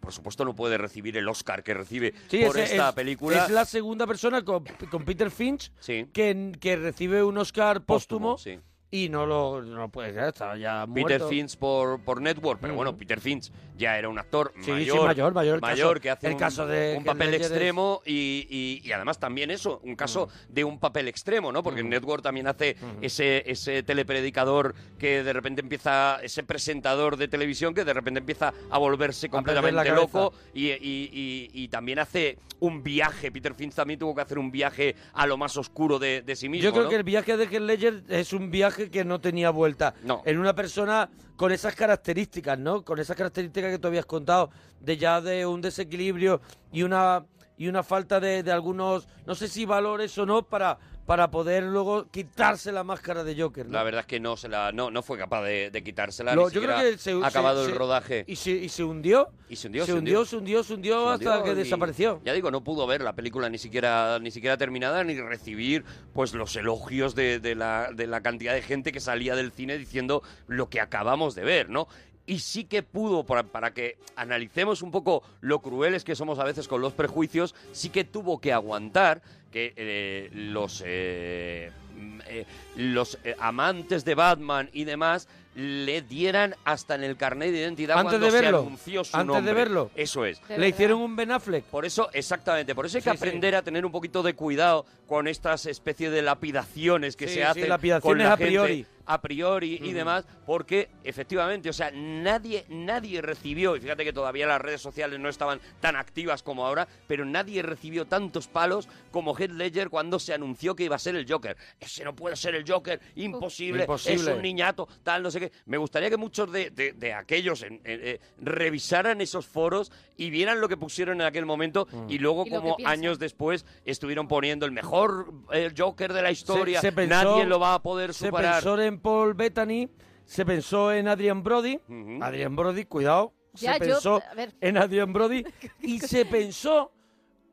[0.00, 3.44] por supuesto no puede recibir el Oscar que recibe Sí, por es, esta es- película.
[3.44, 6.06] Es la segunda persona con, con Peter Finch Sí.
[6.12, 8.58] que, que recibe un Oscar póstumo, sí.
[8.92, 11.28] Y no lo, no lo puede creer, está ya Peter muerto.
[11.28, 12.76] Finch por, por Network, pero Mm.
[12.76, 16.26] bueno, Peter Finch ya era un actor Sí, sí, mayor, mayor, mayor, caso- que hace
[16.26, 20.28] el un, caso de un papel extremo y, y- y además también eso, un caso
[20.48, 21.62] de un papel extremo, ¿no?
[21.62, 27.28] Porque en Network también hace ese, ese telepredicador que de repente empieza, ese presentador de
[27.28, 32.38] televisión que de repente empieza a volverse completamente loco y, y- y- y también hace
[32.58, 36.20] un viaje, Peter Finch también tuvo que hacer un viaje a lo más oscuro de,
[36.22, 36.90] de sí mismo, Yo creo ¿no?
[36.90, 39.94] que el viaje de Heath Ledger es un viaje que no tenía vuelta.
[40.04, 40.22] No.
[40.24, 42.84] En una persona con esas características, ¿no?
[42.84, 46.40] Con esas características que tú habías contado, de ya de un desequilibrio
[46.72, 47.24] y una
[47.60, 50.78] y una falta de, de algunos, no sé si valores o no, para,
[51.10, 53.66] para poder luego quitarse la máscara de Joker.
[53.66, 53.72] ¿no?
[53.72, 56.36] La verdad es que no se la no, no fue capaz de, de quitársela.
[56.36, 58.24] Lo- ni yo creo que se, ha acabado se- el se- rodaje.
[58.28, 59.28] Y se, y se hundió.
[59.48, 62.20] Y se hundió, se hundió, se hundió, se hundió Se hasta hundió que y- desapareció.
[62.24, 66.32] Ya digo, no pudo ver la película ni siquiera ni siquiera terminada ni recibir pues
[66.32, 70.22] los elogios de, de la, de la cantidad de gente que salía del cine diciendo
[70.46, 71.88] lo que acabamos de ver, ¿no?
[72.24, 76.44] Y sí que pudo, para, para que analicemos un poco lo crueles que somos a
[76.44, 82.44] veces con los prejuicios, sí que tuvo que aguantar que eh, los, eh, mm, eh,
[82.76, 87.98] los eh, amantes de Batman y demás le dieran hasta en el carnet de identidad
[87.98, 89.54] Antes cuando de verlo, se anunció su antes de nombre.
[89.54, 89.90] verlo.
[89.96, 90.40] Eso es.
[90.46, 91.64] De Le hicieron un Ben Affleck.
[91.64, 93.22] Por eso, exactamente, por eso hay que Sí, sí.
[93.24, 97.44] aprender a tener un poquito de cuidado con estas especies de lapidaciones que Sí, se
[97.44, 98.86] hacen lapidaciones con la a priori.
[99.12, 104.46] A priori y demás, porque efectivamente, o sea, nadie, nadie recibió, y fíjate que todavía
[104.46, 109.36] las redes sociales no estaban tan activas como ahora, pero nadie recibió tantos palos como
[109.36, 111.56] Heath Ledger cuando se anunció que iba a ser el Joker.
[111.80, 114.30] Ese no puede ser el Joker, imposible, Imposible.
[114.30, 115.52] es un niñato, tal, no sé qué.
[115.66, 120.30] Me gustaría que muchos de, de- de aquellos en- en- eh, revisaran esos foros y
[120.30, 124.28] vieran lo que pusieron en aquel momento y luego Y que como años después estuvieron
[124.28, 128.12] poniendo el mejor eh, Joker de la historia, se pensó- nadie lo va a poder
[128.14, 128.54] Se superar.
[128.62, 129.88] pensó en Paul Bettany,
[130.24, 131.78] se pensó en Adrian Brody.
[132.20, 133.32] Adrian Brody, cuidado.
[133.54, 134.54] Ya, se yo- pensó a ver.
[134.60, 135.44] en Adrian Brody
[135.82, 136.92] y se pensó,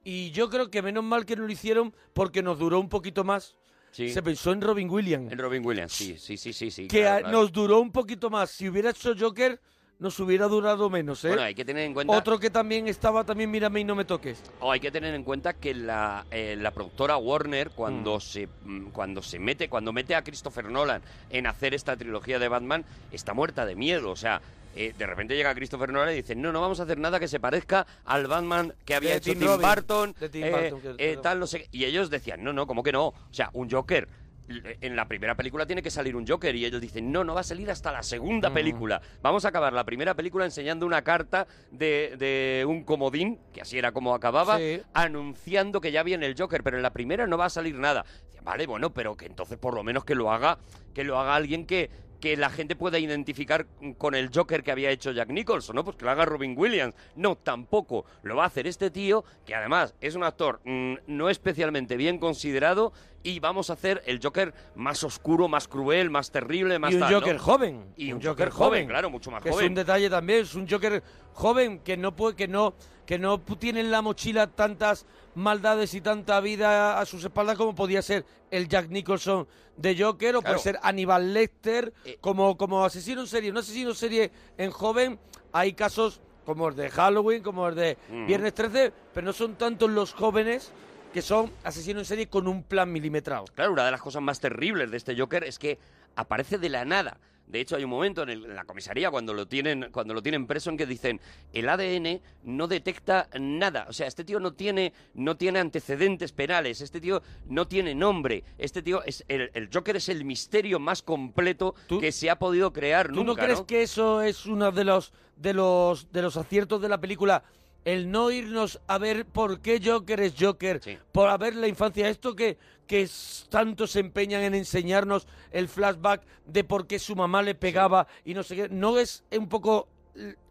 [0.03, 3.23] y yo creo que menos mal que no lo hicieron porque nos duró un poquito
[3.23, 3.55] más.
[3.91, 4.09] Sí.
[4.11, 6.87] Se pensó en Robin Williams, En Robin Williams, sí, sí, sí, sí, sí.
[6.87, 7.37] que claro, a- claro.
[7.41, 8.51] nos duró un poquito más.
[8.51, 9.59] Si hubiera hecho Joker,
[9.99, 11.29] nos hubiera durado menos, ¿eh?
[11.29, 14.05] Bueno, hay que tener en cuenta Otro que también estaba, también mírame y no me
[14.05, 14.41] toques.
[14.59, 18.21] o hay que tener en cuenta que la, eh, la productora Warner cuando Mm.
[18.21, 22.47] se mm, cuando se mete cuando mete a Christopher Nolan en hacer esta trilogía de
[22.47, 24.41] Batman está muerta de miedo, o sea,
[24.75, 27.27] eh, de repente llega Christopher Nolan y dice, no, no vamos a hacer nada que
[27.27, 31.11] se parezca al Batman que había De hecho Tim Burton, de Tim eh, Burton, que-
[31.13, 31.69] eh, tal, no sé qué".
[31.71, 33.07] Y ellos decían, no, no, ¿cómo que no?
[33.07, 34.07] O sea, un Joker
[34.49, 37.41] en la primera película tiene que salir un Joker y ellos dicen, no, no va
[37.41, 38.53] a salir hasta la segunda Mm.
[38.53, 39.01] película.
[39.21, 43.77] Vamos a acabar la primera película enseñando una carta de, de un comodín, que así
[43.77, 44.81] era como acababa, Sí.
[44.93, 48.05] anunciando que ya viene el Joker, pero en la primera no va a salir nada.
[48.43, 50.57] Vale, bueno, pero que entonces por lo menos que lo haga,
[50.93, 51.89] que lo haga alguien que,
[52.21, 55.83] que la gente pueda identificar con el Joker que había hecho Jack Nicholson, ¿no?
[55.83, 56.95] Pues que lo haga Robin Williams.
[57.15, 61.29] No, tampoco lo va a hacer este tío, que además es un actor mm, no
[61.29, 62.93] especialmente bien considerado,
[63.27, 67.01] y vamos a hacer el Joker más oscuro, más cruel, más terrible, más y un
[67.01, 67.19] tal, ¿no?
[67.19, 67.85] Joker joven.
[67.97, 69.65] Y un Joker joven, claro, mucho más que joven.
[69.65, 72.73] es un detalle también, es un Joker joven que no puede, que no,
[73.05, 77.75] que no tiene en la mochila tantas maldades y tanta vida a sus espaldas como
[77.75, 80.53] podía ser el Jack Nicholson de Joker o Claro.
[80.55, 82.17] puede ser Aníbal Lecter Eh.
[82.21, 83.51] como, como asesino en serie.
[83.51, 85.19] Un asesino en serie en joven,
[85.51, 88.25] hay casos como el de Halloween, como el de Mm.
[88.25, 90.71] Viernes 13, pero no son tantos los jóvenes
[91.13, 93.45] que son asesinos en serie con un plan milimetrado.
[93.55, 95.79] Claro, una de las cosas más terribles de este Joker es que
[96.15, 97.17] aparece de la nada.
[97.47, 100.21] De hecho, hay un momento en, el- en la comisaría cuando lo tienen cuando lo
[100.21, 101.21] tienen preso en que dicen
[101.53, 103.85] el ADN no detecta nada.
[103.89, 106.81] O sea, este tío no tiene no tiene antecedentes penales.
[106.81, 108.43] Este tío no tiene nombre.
[108.57, 112.37] Este tío es el, el Joker es el misterio más completo ¿Tú- que se ha
[112.37, 113.27] podido crear ¿Tú nunca.
[113.27, 116.99] no crees que eso es uno de los de los de los aciertos de la
[116.99, 117.43] película?
[117.87, 120.97] El no irnos a ver por qué Joker es Joker, Sí.
[121.13, 123.07] por haber la infancia, esto que, que
[123.49, 128.33] tanto se empeñan en enseñarnos el flashback de por qué su mamá le pegaba y
[128.33, 129.87] no sé qué, ¿no es un poco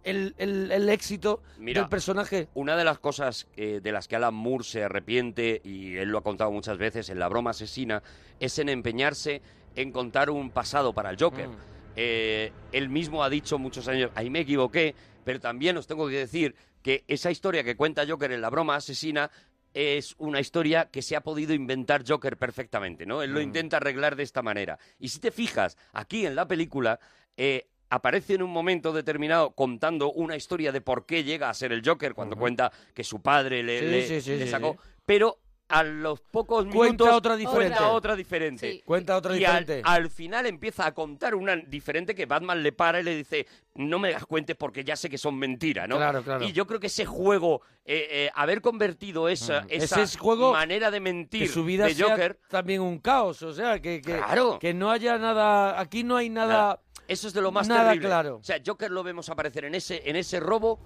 [0.03, 2.49] el, el- el éxito Mira, del personaje?
[2.55, 6.17] Una de las cosas eh, de las que Alan Moore se arrepiente, y él lo
[6.17, 8.03] ha contado muchas veces en La broma asesina,
[8.41, 9.43] es en empeñarse
[9.75, 11.49] en contar un pasado para el Joker.
[11.49, 11.57] Mm.
[11.97, 16.17] Eh, él mismo ha dicho muchos años, ahí me equivoqué, pero también os tengo que
[16.17, 16.55] decir
[16.87, 19.29] que esa historia que cuenta Joker en La broma asesina
[19.75, 23.23] es una historia que se ha podido inventar Joker perfectamente, ¿no?
[23.25, 23.43] Él lo Mm.
[23.43, 24.79] intenta arreglar de esta manera.
[25.01, 27.01] Y si te fijas, aquí en la película
[27.37, 31.73] eh, aparece en un momento determinado contando una historia de por qué llega a ser
[31.73, 34.77] el Joker, cuando cuenta que su padre le, Sí, le- sí, sí, le sí, sacó,
[35.05, 37.77] pero a los pocos Cuenta minutos otra diferente.
[37.77, 38.71] cuenta otra diferente.
[38.73, 38.83] Sí.
[38.85, 39.83] Cuenta otra Y al, diferente.
[39.85, 43.99] al final empieza a contar una diferente que Batman le para y le dice, no
[43.99, 45.97] me las cuentes porque ya sé que son mentiras, ¿no?
[45.97, 46.45] Claro, claro.
[46.45, 49.67] Y yo creo que ese juego, eh, eh, haber convertido esa, Mm.
[49.71, 53.43] esa Ese juego manera de mentir que su vida de sea Joker, también un caos,
[53.43, 54.59] o sea, que, que, Claro.
[54.61, 56.47] que no haya nada, aquí no hay nada...
[56.47, 56.81] Nada.
[57.09, 58.09] eso es de lo más Nada terrible.
[58.09, 58.37] claro.
[58.37, 60.79] O sea, Joker lo vemos aparecer en ese, en ese robo,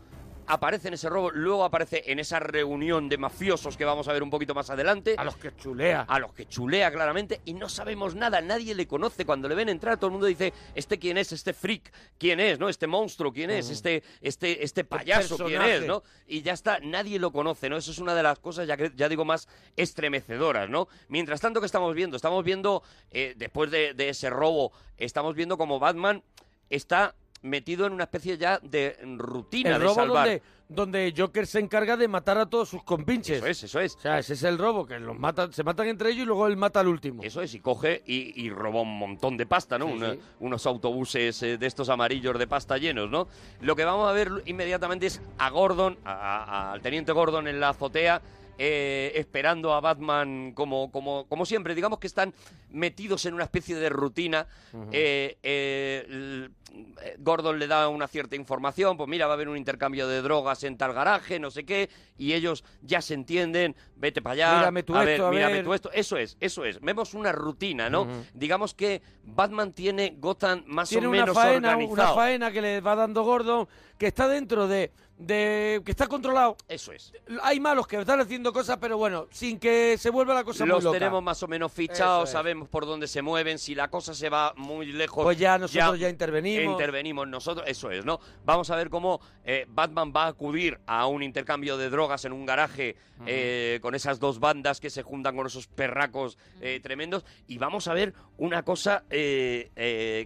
[0.51, 4.23] aparece en ese robo, luego aparece en esa reunión de mafiosos que vamos a ver
[4.23, 5.15] un poquito más adelante.
[5.17, 6.05] A los que chulea.
[6.09, 9.25] a los que chulea claramente y no sabemos nada, nadie le conoce.
[9.25, 11.33] Cuando le ven entrar, todo el mundo dice, ¿este quién es?
[11.33, 11.93] ¿Este freak?
[12.19, 12.59] ¿Quién es?
[12.59, 12.69] ¿No?
[12.69, 13.33] ¿Este monstruo?
[13.33, 13.71] ¿Quién es?
[13.71, 15.39] ¿Este, este, este payaso?
[15.39, 15.87] ¿Quién es?
[15.87, 16.03] ¿No?
[16.27, 17.77] Y ya está, nadie lo conoce, ¿no?
[17.77, 20.89] Eso es una de las cosas, ya, ya digo, más estremecedoras, ¿no?
[21.09, 22.17] Mientras tanto, ¿qué estamos viendo?
[22.17, 26.23] Estamos viendo, eh, después de, de ese robo, estamos viendo como Batman
[26.71, 30.27] está metido en una especie ya de rutina el de robo salvar.
[30.27, 33.39] donde, donde Joker se encarga de matar a todos sus compinches.
[33.39, 33.97] Eso es, eso es.
[33.97, 36.47] O sea, ese es el robo, que los matan, se matan entre ellos y luego
[36.47, 37.23] él mata al último.
[37.23, 39.87] Eso es, y coge y, y roba un montón de pasta, ¿no?
[39.87, 40.21] Sí, Una- sí.
[40.41, 43.27] Unos autobuses eh, de estos amarillos de pasta llenos, ¿no?
[43.61, 47.59] Lo que vamos a ver inmediatamente es a Gordon, a- a- al teniente Gordon en
[47.59, 48.21] la azotea,
[48.63, 51.75] eh, esperando a Batman como, como, como siempre.
[51.75, 52.35] Digamos que están
[52.69, 54.47] metidos en una especie de rutina.
[54.93, 59.57] Eh, eh, eh, Gordon le da una cierta información, pues mira, va a haber un
[59.57, 64.23] intercambio de drogas en tal garaje, no sé qué, y ellos ya se entienden, vete
[64.23, 65.65] para allá, Mírame tú a esto, ver, a mírame ver.
[65.65, 66.81] tú esto, eso es, eso es.
[66.81, 68.07] Vemos una rutina, ¿no?
[68.35, 72.15] Digamos que Batman tiene Gotham más Tiene o una menos faena, una organizado.
[72.15, 73.67] faena que le va dando Gordon,
[73.99, 76.57] que está dentro de, de que está controlado.
[76.67, 77.13] Eso es.
[77.43, 80.71] Hay malos que están haciendo cosas, pero bueno, sin que se vuelva la cosa muy
[80.75, 80.99] Los loca.
[80.99, 82.33] tenemos más o menos fichados, es.
[82.33, 85.23] sabemos por dónde se mueven, si la cosa se va muy lejos.
[85.23, 86.73] Pues ya nosotros ya intervenimos.
[86.73, 88.19] Intervenimos nosotros, eso es, ¿no?
[88.45, 92.33] Vamos a ver cómo eh, Batman va a acudir a un intercambio de drogas en
[92.33, 97.27] un garaje eh, con esas dos bandas que se juntan con esos perracos eh, tremendos
[97.47, 99.71] y vamos a ver una cosa eh,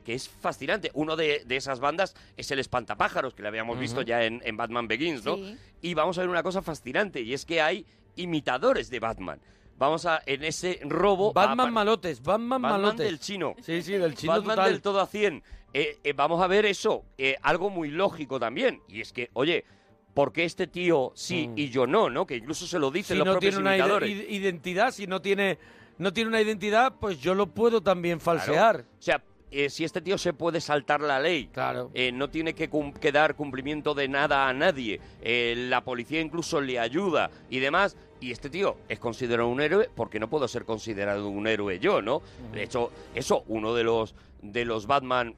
[0.04, 0.92] que es fascinante.
[0.94, 4.56] Uno de, de esas bandas es el espantapájaros que le habíamos visto ya en, en
[4.56, 5.36] Batman Begins, ¿no?
[5.36, 5.56] Sí.
[5.82, 9.40] Y vamos a ver una cosa fascinante y es que hay imitadores de Batman.
[9.76, 11.32] Vamos a, en ese robo...
[11.32, 13.06] Batman a- malotes, Batman, Batman malotes.
[13.06, 13.54] del chino.
[13.60, 14.72] Sí, sí, del chino Batman total.
[14.72, 15.42] del todo a 100.
[15.72, 18.80] Eh, eh, vamos a ver eso, eh, algo muy lógico también.
[18.88, 19.64] Y es que, oye,
[20.14, 21.58] ¿por qué este tío sí Mm.
[21.58, 22.08] y yo no?
[22.08, 22.24] ¿no?
[22.26, 24.08] Que incluso se lo dicen si los no propios tiene una imitadores.
[24.10, 25.58] id- identidad, si no tiene,
[25.98, 28.84] no tiene una identidad, pues yo lo puedo también falsear.
[28.98, 29.20] O sea,
[29.54, 31.90] eh, si este tío se puede saltar la ley, Claro.
[31.94, 36.20] eh, no tiene que, cum- que dar cumplimiento de nada a nadie, eh, la policía
[36.20, 40.48] incluso le ayuda y demás, y este tío es considerado un héroe porque no puedo
[40.48, 42.22] ser considerado un héroe yo, ¿no?
[42.52, 45.34] De hecho, eso, uno de los, de los Batman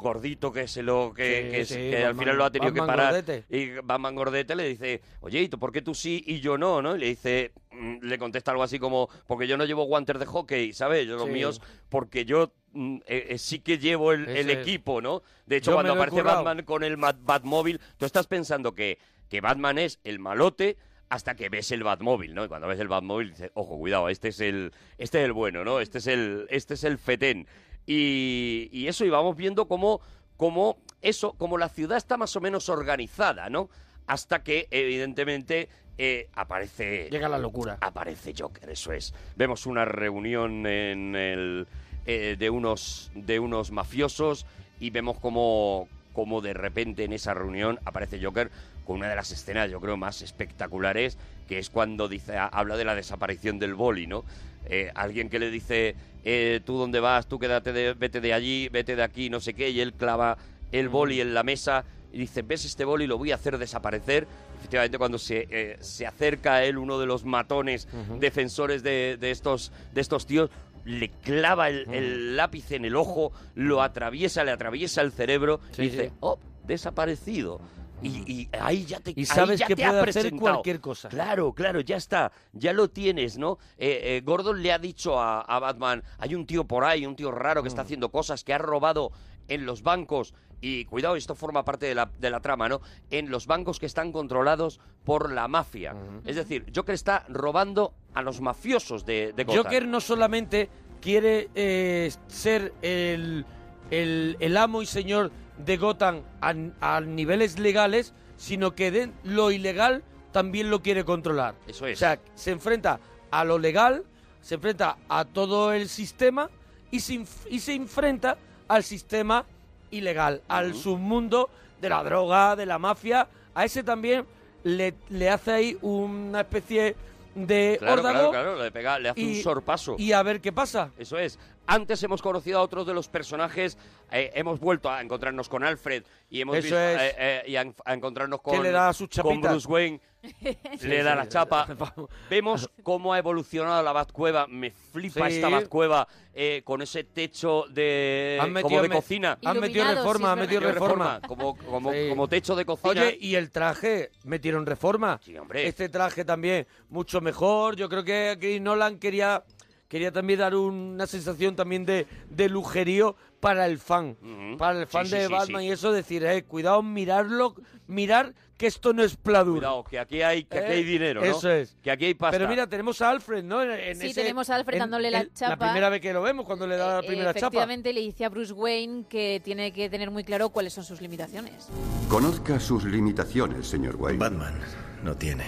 [0.00, 2.72] gordito que se lo que, Sí, que es- sí, que al final lo ha tenido
[2.72, 3.44] que parar gordete.
[3.48, 6.82] y Batman gordete le dice oye ¿y tú por qué tú sí y yo no
[6.82, 10.18] no y le dice mm, le contesta algo así como porque yo no llevo guantes
[10.18, 11.32] de hockey sabes yo los Sí.
[11.32, 15.76] míos porque yo mm, eh, eh, sí que llevo el, equipo no de hecho Yo
[15.76, 16.22] cuando aparece.
[16.22, 20.76] Batman con el Bat- Batmóvil tú estás pensando que que Batman es el malote
[21.08, 22.44] hasta que ves el Batmóvil, ¿no?
[22.44, 25.64] Y cuando ves el Batmóvil dices, ojo, cuidado, este es el, este es el bueno,
[25.64, 25.80] ¿no?
[25.80, 27.48] Este es el, este es el fetén.
[27.86, 30.00] Y, y eso, y vamos viendo cómo,
[30.36, 33.68] cómo eso, como la ciudad está más o menos organizada, ¿no?
[34.06, 37.08] Hasta que, evidentemente, eh, aparece...
[37.10, 37.78] Llega la locura.
[37.80, 39.14] Aparece Joker, eso es.
[39.36, 41.66] Vemos una reunión en el,
[42.06, 44.46] eh, de, unos, de unos mafiosos
[44.80, 48.50] y vemos como, como de repente en esa reunión aparece Joker
[48.84, 52.76] con una de las escenas, yo creo, más espectaculares, que es cuando dice, ha- habla
[52.76, 54.24] de la desaparición del boli, ¿no?
[54.72, 58.68] Eh, alguien que le dice, eh, tú dónde vas, tú quédate, de, vete de allí,
[58.68, 60.38] vete de aquí, no sé qué, y él clava
[60.70, 64.26] el boli en la mesa y dice, ves este boli, lo voy a hacer desaparecer.
[64.58, 67.88] Efectivamente, cuando se, eh, se acerca a él uno de los matones
[68.20, 70.50] defensores de, de estos, de estos tíos,
[70.84, 75.82] le clava el, el lápiz en el ojo, lo atraviesa, le atraviesa el cerebro Sí,
[75.82, 76.14] y dice, sí.
[76.20, 77.60] oh, desaparecido.
[78.02, 81.08] Y, y ahí ya te Y sabes ya que te puede hacer cualquier cosa.
[81.08, 83.58] Claro, claro, ya está, ya lo tienes, ¿no?
[83.78, 87.16] Eh, eh, Gordon le ha dicho a, a Batman, hay un tío por ahí, un
[87.16, 87.72] tío raro que Mm.
[87.72, 89.12] está haciendo cosas, que ha robado
[89.48, 90.32] en los bancos,
[90.62, 92.80] y cuidado, esto forma parte de la, de la trama, ¿no?
[93.10, 95.94] En los bancos que están controlados por la mafia.
[96.26, 99.64] Es decir, Joker está robando a los mafiosos de, de Gotham.
[99.64, 100.68] Joker no solamente
[101.00, 103.46] quiere eh, ser el,
[103.90, 105.30] el- el amo y señor
[105.64, 111.54] de Gotham a, a niveles legales, sino que de lo ilegal también lo quiere controlar.
[111.66, 111.98] Eso es.
[111.98, 114.04] O sea, se enfrenta a lo legal,
[114.40, 116.48] se enfrenta a todo el sistema
[116.90, 118.36] y se, inf- y se enfrenta
[118.68, 119.44] al sistema
[119.90, 123.26] ilegal, al submundo de la droga, de la mafia.
[123.54, 124.24] A ese también
[124.62, 126.94] le, le hace ahí una especie
[127.34, 129.96] de Claro, órdago claro, claro, le, pega, le hace un sorpaso.
[129.98, 130.90] y a ver qué pasa.
[130.98, 131.38] Eso es.
[131.66, 133.78] Antes hemos conocido a otros de los personajes,
[134.10, 137.00] eh, hemos vuelto a encontrarnos con Alfred y hemos Eso visto es.
[137.00, 139.50] eh, eh, y a, a encontrarnos con, le da sus con chapitas.
[139.52, 140.00] Bruce Wayne,
[140.82, 141.68] le da la chapa.
[142.30, 144.48] Vemos cómo ha evolucionado la Batcueva.
[144.48, 145.36] Me flipa Sí.
[145.36, 149.38] esta Batcueva eh, con ese techo de Han metido- como de me- cocina.
[149.44, 151.20] Han metido Iluminado, reforma, sí, han es metido reforma.
[151.28, 152.08] como, como, Sí.
[152.08, 152.90] como techo de cocina.
[152.90, 155.20] Oye, y el traje, metieron reforma.
[155.24, 155.68] Sí, hombre.
[155.68, 157.76] Este traje también, mucho mejor.
[157.76, 159.44] Yo creo que aquí Nolan quería,
[159.90, 164.16] quería también dar una sensación también de, de lujerío para el fan.
[164.56, 165.68] Para el fan Sí, de sí, Batman sí.
[165.68, 167.56] y eso, decir, eh, cuidado, mirarlo,
[167.88, 169.58] mirar que esto no es pladur.
[169.58, 171.26] Cuidado, que aquí hay, que aquí Eh, hay dinero, ¿no?
[171.26, 171.76] Eso es.
[171.82, 172.36] Que aquí hay pasta.
[172.38, 173.62] Pero mira, tenemos a Alfred, ¿no?
[173.62, 175.50] En- en Sí, ese- tenemos a Alfred en- dándole la en- chapa.
[175.56, 177.46] La primera vez que lo vemos, cuando le da la Eh, primera chapa.
[177.48, 181.00] Efectivamente, le dice a Bruce Wayne que tiene que tener muy claro cuáles son sus
[181.00, 181.68] limitaciones.
[182.08, 184.18] Conozca sus limitaciones, señor Wayne.
[184.18, 184.54] Batman
[185.02, 185.44] no tiene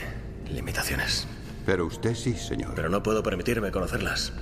[0.51, 1.29] limitaciones.
[1.65, 2.73] Pero usted sí, señor.
[2.75, 4.33] Pero no puedo permitirme conocerlas.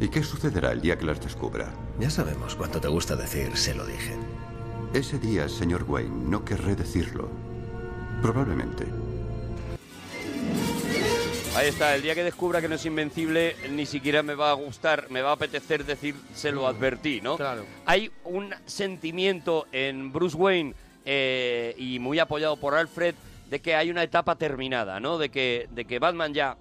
[0.00, 1.72] ¿Y qué sucederá el día que las descubra?
[1.98, 4.14] Ya sabemos cuánto te gusta decir, se lo dije.
[4.92, 7.28] Ese día, señor Wayne, no querré decirlo.
[8.20, 8.86] Probablemente.
[11.56, 14.54] Ahí está, el día que descubra que no es invencible, ni siquiera me va a
[14.54, 17.36] gustar, me va a apetecer decir, se lo advertí, ¿no?
[17.36, 17.64] Claro.
[17.86, 23.14] Hay un sentimiento en Bruce Wayne eh, y muy apoyado por Alfred
[23.48, 25.18] de que hay una etapa terminada, ¿no?
[25.18, 26.56] De que, de que Batman ya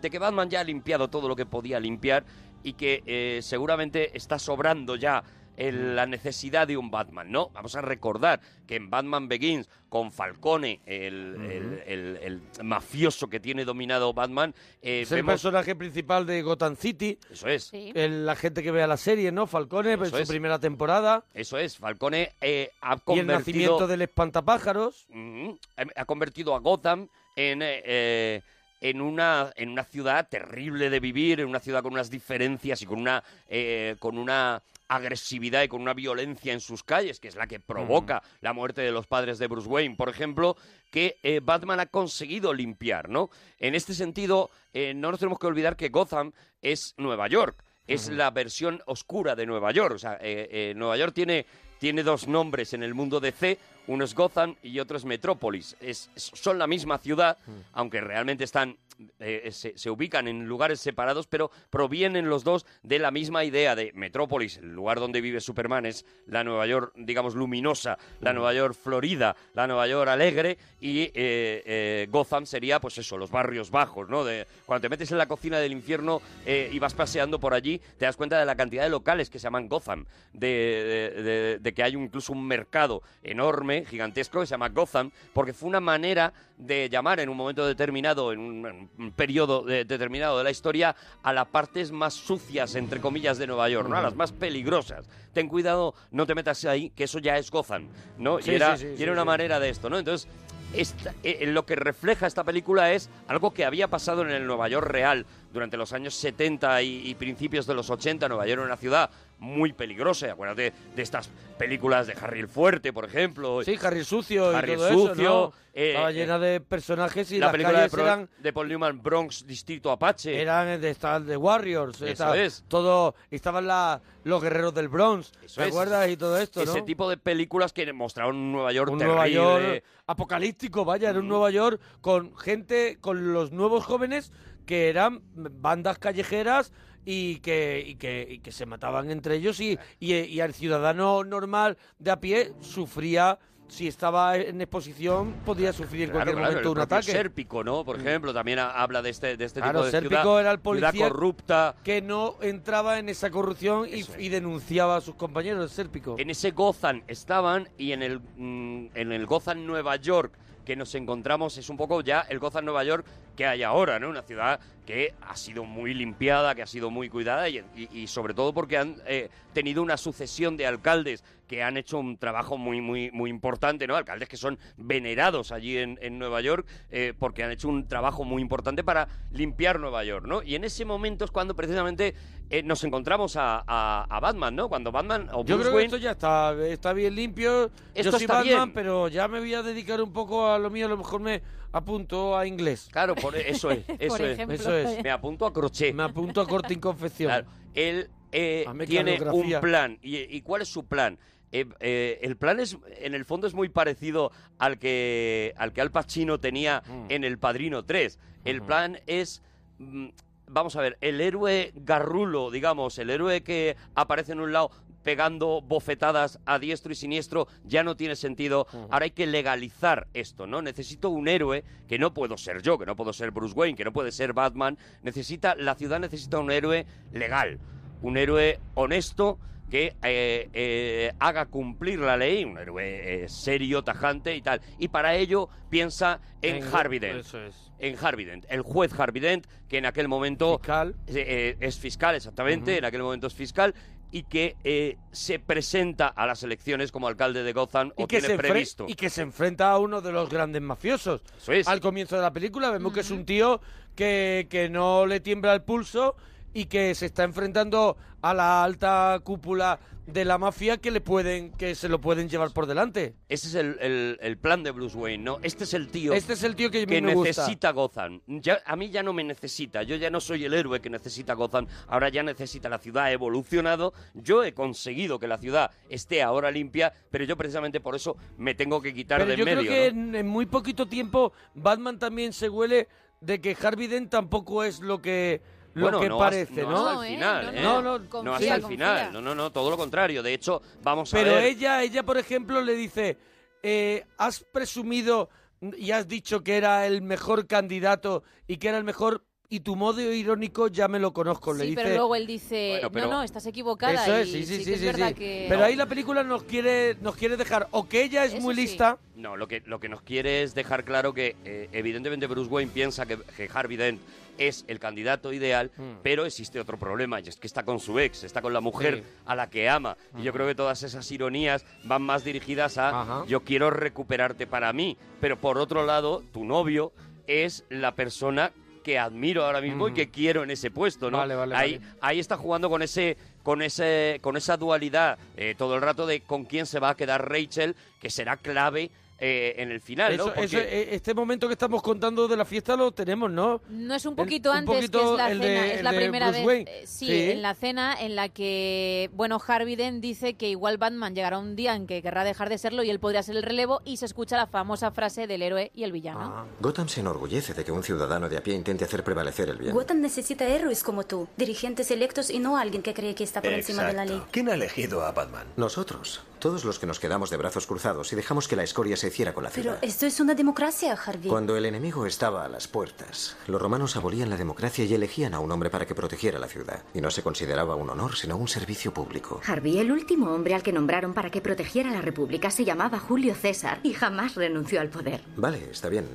[0.00, 2.24] de que Batman ya ha limpiado todo lo que podía limpiar
[2.62, 5.24] y que eh, seguramente está sobrando ya
[5.56, 7.48] el- la necesidad de un Batman, ¿no?
[7.50, 12.16] Vamos a recordar que en Batman Begins, con Falcone, el, el- el-
[12.56, 17.18] el mafioso que tiene dominado Batman, eh, Es el personaje principal de Gotham City.
[17.30, 17.64] Eso es.
[17.64, 17.92] Sí.
[17.94, 19.46] El- la gente que vea la serie, ¿no?
[19.46, 20.28] Falcone, en su es.
[20.28, 21.24] primera temporada.
[21.34, 23.38] Eso es, Falcone eh, ha Y el convertido...
[23.38, 25.06] nacimiento del espantapájaros.
[25.10, 25.58] Ujú.
[25.76, 28.42] Ha- ha convertido a Gotham en, eh, eh,
[28.80, 32.86] en, una, en una ciudad terrible de vivir, en una ciudad con unas diferencias y
[32.86, 37.36] con una, eh, con una agresividad y con una violencia en sus calles, que es
[37.36, 40.56] la que provoca la muerte de los padres de Bruce Wayne, por ejemplo,
[40.90, 43.30] que eh, Batman ha conseguido limpiar, ¿no?
[43.58, 48.08] En este sentido, eh, no nos tenemos que olvidar que Gotham es Nueva York, es
[48.08, 51.44] la versión oscura de Nueva York, o sea, eh, Nueva York tiene
[51.78, 53.58] tiene dos nombres en el mundo DC,
[53.88, 55.76] uno es Gotham y otro es Metrópolis.
[55.80, 57.36] Es, son la misma ciudad,
[57.72, 58.78] aunque realmente están
[59.18, 63.74] eh, se, se ubican en lugares separados, pero provienen los dos de la misma idea
[63.74, 68.54] de Metrópolis, el lugar donde vive Superman es la Nueva York, digamos, luminosa, la Nueva
[68.54, 73.70] York florida, la Nueva York alegre, y eh, eh, Gotham sería, pues eso, los barrios
[73.70, 74.24] bajos, ¿no?
[74.24, 77.80] De, cuando te metes en la cocina del infierno eh, y vas paseando por allí,
[77.98, 81.82] te das cuenta de la cantidad de locales que se llaman Gotham, de- de que
[81.82, 86.88] hay incluso un mercado enorme, gigantesco, que se llama Gotham, porque fue una manera de
[86.88, 91.46] llamar en un momento determinado, en un, periodo de- determinado de la historia, a las
[91.48, 93.96] partes más sucias, entre comillas, de Nueva York, ¿no?
[93.96, 95.06] A las más peligrosas.
[95.32, 97.88] Ten cuidado, no te metas ahí, que eso ya es Gotham,
[98.18, 98.40] ¿no?
[98.40, 99.98] Sí, y era, sí, sí, y era una manera de esto, ¿no?
[99.98, 100.28] Entonces,
[100.72, 104.68] esta- eh, lo que refleja esta película es algo que había pasado en el Nueva
[104.68, 108.28] York real durante los años 70 y, y principios de los 80.
[108.28, 109.10] Nueva York era una ciudad
[109.44, 110.32] muy peligrosa.
[110.32, 111.28] Acuérdate de estas
[111.58, 113.62] películas de Harry el Fuerte, por ejemplo.
[113.62, 115.52] Sí, Harry Sucio y Harry el eso, Sucio, ¿no?
[115.72, 118.68] eh, Estaba eh, llena de personajes y la las película de, Pro- eran, de Paul
[118.68, 120.40] Newman, Bronx, Distrito Apache.
[120.40, 122.00] eran de, estaban de Warriors.
[122.02, 122.64] Eso es.
[122.68, 125.72] Todo, estaban la- los guerreros del Bronx, Eso ¿te es.
[125.74, 126.08] acuerdas?
[126.08, 126.84] Y todo esto, Ese ¿no?
[126.84, 129.14] tipo de películas que mostraron un Nueva York un terrible.
[129.14, 134.32] Nueva York apocalíptico, vaya, era un Nueva York con gente, con los nuevos jóvenes
[134.66, 136.72] que eran bandas callejeras
[137.04, 141.24] y que, y que, y que se mataban entre ellos y, y, y al ciudadano
[141.24, 143.38] normal de a pie sufría,
[143.68, 147.12] si estaba en exposición, podía sufrir en Claro, cualquier claro, momento el un ataque.
[147.12, 147.84] Sérpico, ¿no?
[147.84, 150.50] Por ejemplo, también ha- habla de este, de este Claro, tipo de Sérpico ciudad, era
[150.52, 151.74] el policía corrupta.
[151.82, 153.88] que no entraba en esa corrupción
[154.18, 156.16] y, denunciaba a sus compañeros, Sérpico.
[156.18, 160.32] En ese Gotham estaban y en el, mm, en el Gotham Nueva York
[160.64, 163.04] que nos encontramos es un poco ya el Gotham Nueva York
[163.36, 164.08] que hay ahora, ¿no?
[164.08, 168.06] Una ciudad que ha sido muy limpiada, que ha sido muy cuidada y, y- y
[168.06, 172.56] sobre todo porque han eh, tenido una sucesión de alcaldes que han hecho un trabajo
[172.58, 173.96] muy, muy, muy importante, ¿no?
[173.96, 178.24] Alcaldes que son venerados allí en, en Nueva York eh, porque han hecho un trabajo
[178.24, 180.42] muy importante para limpiar Nueva York, ¿no?
[180.42, 182.14] Y en ese momento es cuando precisamente
[182.50, 184.68] eh, nos encontramos a, a- a Batman, ¿no?
[184.68, 187.70] Cuando Batman o Yo creo que Wayne esto ya está, está bien limpio.
[187.94, 188.72] Esto Yo soy está Batman, bien.
[188.74, 190.86] pero ya me voy a dedicar un poco a lo mío.
[190.86, 191.42] A lo mejor me
[191.74, 192.88] apunto a inglés.
[192.90, 194.32] Claro, por eso es, eso es.
[194.32, 194.54] ejemplo.
[194.56, 195.02] Eso es.
[195.02, 195.94] Me apunto a crochet.
[195.94, 197.28] Me apunto a corte y confección.
[197.28, 199.98] Claro, él eh, A tiene un plan.
[200.02, 201.18] ¿Y, y cuál es su plan?
[201.52, 205.80] Eh, eh, el plan es, en el fondo, es muy parecido al que al que
[205.80, 207.06] Al Pacino tenía Mm.
[207.10, 208.18] en El Padrino 3.
[208.44, 209.40] El plan es,
[209.78, 210.08] mm,
[210.48, 214.70] vamos a ver, el héroe garrulo, digamos, el héroe que aparece en un lado
[215.04, 218.66] pegando bofetadas a diestro y siniestro, ya no tiene sentido.
[218.90, 220.62] Ahora hay que legalizar esto, ¿no?
[220.62, 223.84] Necesito un héroe que no puedo ser yo, que no puedo ser Bruce Wayne, que
[223.84, 224.78] no puede ser Batman.
[225.02, 227.60] Necesita, la ciudad necesita un héroe legal,
[228.02, 229.38] un héroe honesto
[229.70, 234.60] que eh, eh, haga cumplir la ley, un héroe eh, serio, tajante y tal.
[234.78, 237.20] Y para ello piensa en, Harvey Dent.
[237.20, 237.72] Eso es.
[237.80, 240.94] En Harvey Dent, el juez Harvey Dent, que en aquel momento Fiscal.
[241.08, 243.74] es fiscal, exactamente, en aquel momento es fiscal,
[244.14, 248.20] y que eh, se presenta a las elecciones como alcalde de Gotham Y o que,
[248.20, 248.86] tiene se enfre- previsto.
[248.88, 251.20] y que se enfrenta a uno de los grandes mafiosos.
[251.36, 251.66] Eso es.
[251.66, 253.60] Al comienzo de la película vemos que es un tío
[253.96, 256.14] que, que no le tiembla el pulso
[256.54, 261.50] y que se está enfrentando a la alta cúpula de la mafia que le pueden
[261.52, 263.14] que se lo pueden llevar por delante.
[263.28, 265.38] Ese es el, el- el plan de Bruce Wayne, ¿no?
[265.42, 267.28] Este es el tío Este es el tío que, a mí que me gusta.
[267.42, 268.20] necesita Gotham.
[268.26, 269.82] Ya, a mí ya no me necesita.
[269.82, 271.66] Yo ya no soy el héroe que necesita Gotham.
[271.88, 273.04] Ahora ya necesita la ciudad.
[273.04, 273.94] Ha evolucionado.
[274.12, 278.54] Yo he conseguido que la ciudad esté ahora limpia, pero yo precisamente por eso me
[278.54, 279.60] tengo que quitar Pero de en yo medio.
[279.62, 280.08] creo que ¿no?
[280.10, 282.88] en, en muy poquito tiempo Batman también se huele
[283.22, 285.40] de que Harvey Dent tampoco es lo que
[285.74, 286.76] lo Bueno, que no parece, ¿no?
[286.86, 287.14] hasta No, el ¿eh?
[287.14, 287.62] final, No, ¿eh?
[287.62, 288.76] no, no, No confía, hasta el confía.
[288.78, 289.12] final.
[289.12, 290.22] No, no, no, todo lo contrario.
[290.22, 291.44] De hecho, vamos a Pero ver.
[291.44, 293.16] ella, ella por ejemplo, le dice,
[293.62, 295.28] eh, has presumido
[295.76, 299.76] y has dicho que era el mejor candidato y que era el mejor y tu
[299.76, 301.52] modo irónico ya me lo conozco.
[301.52, 304.02] le Sí, dice, pero luego él dice, Bueno, pero- no, no, estás equivocada.
[304.02, 305.14] Eso es, y sí, sí, sí, es sí, sí.
[305.14, 305.46] que...
[305.48, 308.54] Pero ahí la película nos quiere, nos quiere dejar o que ella es Eso muy
[308.54, 308.62] sí.
[308.62, 312.50] lista, No, lo que, lo que nos quiere es dejar claro que eh, evidentemente Bruce
[312.50, 314.00] Wayne piensa que, que Harvey Dent
[314.38, 315.98] es el candidato ideal, Mm.
[316.02, 318.98] pero existe otro problema, y es que está con su ex, está con la mujer
[318.98, 319.02] Sí.
[319.26, 319.96] a la que ama.
[320.18, 323.24] Y yo creo que todas esas ironías van más dirigidas a Ajá.
[323.26, 326.92] yo quiero recuperarte para mí, pero por otro lado, tu novio
[327.26, 329.96] es la persona que admiro ahora mismo y Ujú.
[329.96, 331.16] que quiero en ese puesto, ¿no?
[331.16, 331.90] Vale, vale, ahí, vale.
[332.02, 336.20] ahí está jugando con ese con ese con esa dualidad eh, todo el rato de
[336.20, 340.24] con quién se va a quedar Rachel que será clave eh, en el final, ¿no?
[340.24, 343.60] Eso- Porque- eso- eh, este momento que estamos contando de la fiesta lo tenemos, ¿no?
[343.68, 345.92] No es un El- poquito un antes, poquito que es la cena, de- es la
[345.92, 346.66] primera Bruce vez.
[346.68, 347.30] Eh, sí, Sí.
[347.30, 351.54] en la cena en la que, bueno, Harvey Dent dice que igual Batman llegará un
[351.56, 354.06] día en que querrá dejar de serlo y él podría ser el relevo y se
[354.06, 356.20] escucha la famosa frase del héroe y el villano.
[356.22, 356.46] Ah.
[356.60, 359.72] Gotham se enorgullece de que un ciudadano de a pie intente hacer prevalecer el bien.
[359.74, 363.52] Gotham necesita héroes como tú, dirigentes electos y no alguien que cree que está por
[363.52, 364.20] encima de la ley.
[364.30, 365.46] ¿Quién ha elegido a Batman?
[365.56, 369.08] Nosotros, todos los que nos quedamos de brazos cruzados y dejamos que la escoria se
[369.08, 369.78] hiciera con la Pero ciudad.
[369.82, 371.28] esto es una democracia, Harvey.
[371.30, 375.40] Cuando el enemigo estaba a las puertas, los romanos abolían la democracia y elegían a
[375.40, 376.82] un hombre para que protegiera la ciudad.
[376.92, 379.40] Y no se consideraba un honor, sino un servicio público.
[379.46, 383.34] Harvey, el último hombre al que nombraron para que protegiera la República, se llamaba Julio
[383.34, 385.22] César y jamás renunció al poder.
[385.36, 386.06] Vale, está bien.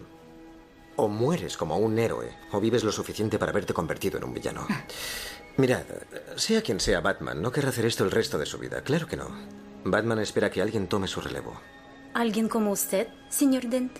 [0.95, 4.67] O mueres como un héroe, o vives lo suficiente para haberte convertido en un villano.
[5.57, 5.84] Mirad,
[6.36, 8.82] sea quien sea Batman, no querrá hacer esto el resto de su vida.
[8.82, 9.28] Claro que no.
[9.84, 11.54] Batman espera que alguien tome su relevo.
[12.14, 13.98] ¿Alguien como usted, señor Dent?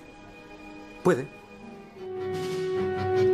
[1.04, 1.28] Puede.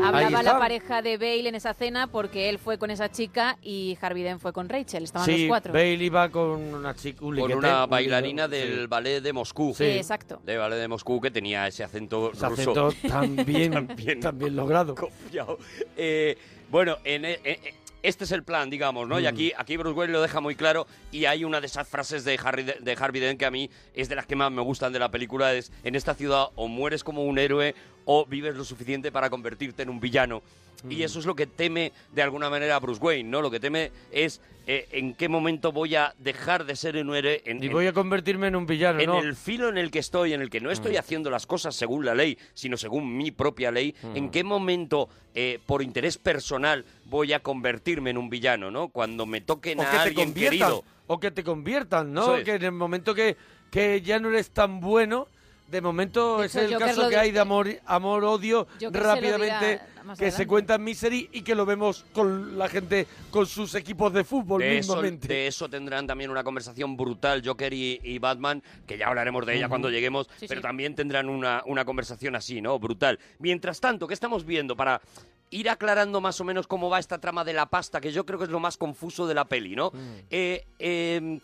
[0.03, 3.97] Hablaba la pareja de Bale en esa cena porque él fue con esa chica y
[3.99, 5.03] Harvey Dent fue con Rachel.
[5.03, 5.73] Estaban sí, los cuatro.
[5.73, 8.87] Bale iba con una chica, un con una un bailarina del sí.
[8.87, 9.73] ballet de Moscú.
[9.75, 9.83] Sí.
[9.85, 10.39] exacto.
[10.45, 12.87] De ballet de Moscú que tenía ese acento Ese ruso.
[12.87, 14.19] acento tan bien, También.
[14.19, 14.93] tan bien logrado.
[14.93, 15.57] confiado.
[15.97, 16.37] Eh,
[16.69, 17.73] bueno, en, e- e-
[18.07, 19.19] este es el plan, digamos, ¿no?
[19.19, 19.27] Y Mm.
[19.27, 22.39] aquí, aquí Bruce Wayne lo deja muy claro y hay una de esas frases de,
[22.43, 24.93] Harry, de, de Harvey Dent que a mí es de las que más me gustan
[24.93, 27.75] de la película, es en esta ciudad o mueres como un héroe
[28.05, 30.41] o vives lo suficiente para convertirte en un villano.
[30.89, 31.01] Y Mm.
[31.01, 33.41] eso es lo que teme de alguna manera Bruce Wayne, ¿no?
[33.41, 37.39] Lo que teme es eh, en qué momento voy a dejar de ser un héroe
[37.45, 39.19] en, Y en- voy a convertirme en un villano, en ¿no?
[39.19, 40.97] el filo en el que estoy, en el que no estoy Mm.
[40.97, 44.15] haciendo las cosas según la ley, sino según mi propia ley, Mm.
[44.17, 48.87] ¿en qué momento, eh, por interés personal, voy a convertirme en un villano, no?
[48.89, 50.83] Cuando me toquen o a que te alguien conviertan, querido.
[51.07, 52.35] o que te conviertan, ¿no?
[52.37, 52.43] Es.
[52.43, 53.37] Que en el momento que,
[53.69, 55.27] que ya no eres tan bueno,
[55.67, 59.01] de momento De es el Joker caso lo que hay de amor, amor odio Joker
[59.03, 59.81] rápidamente
[60.19, 64.13] que se cuenta en Misery y que lo vemos con la gente con sus equipos
[64.13, 65.27] de fútbol De eso, mismamente.
[65.27, 69.55] de eso tendrán también una conversación brutal Joker y, y Batman, que ya hablaremos de
[69.57, 70.67] ella cuando lleguemos, Sí, pero sí.
[70.67, 72.77] también tendrán una, una conversación así, ¿no?
[72.77, 73.17] Brutal.
[73.39, 74.75] Mientras tanto, ¿qué estamos viendo?
[74.75, 75.01] Para
[75.49, 78.37] ir aclarando más o menos cómo va esta trama de la pasta, que yo creo
[78.37, 79.91] que es lo más confuso de la peli, ¿no?
[80.29, 81.39] Eh, eh,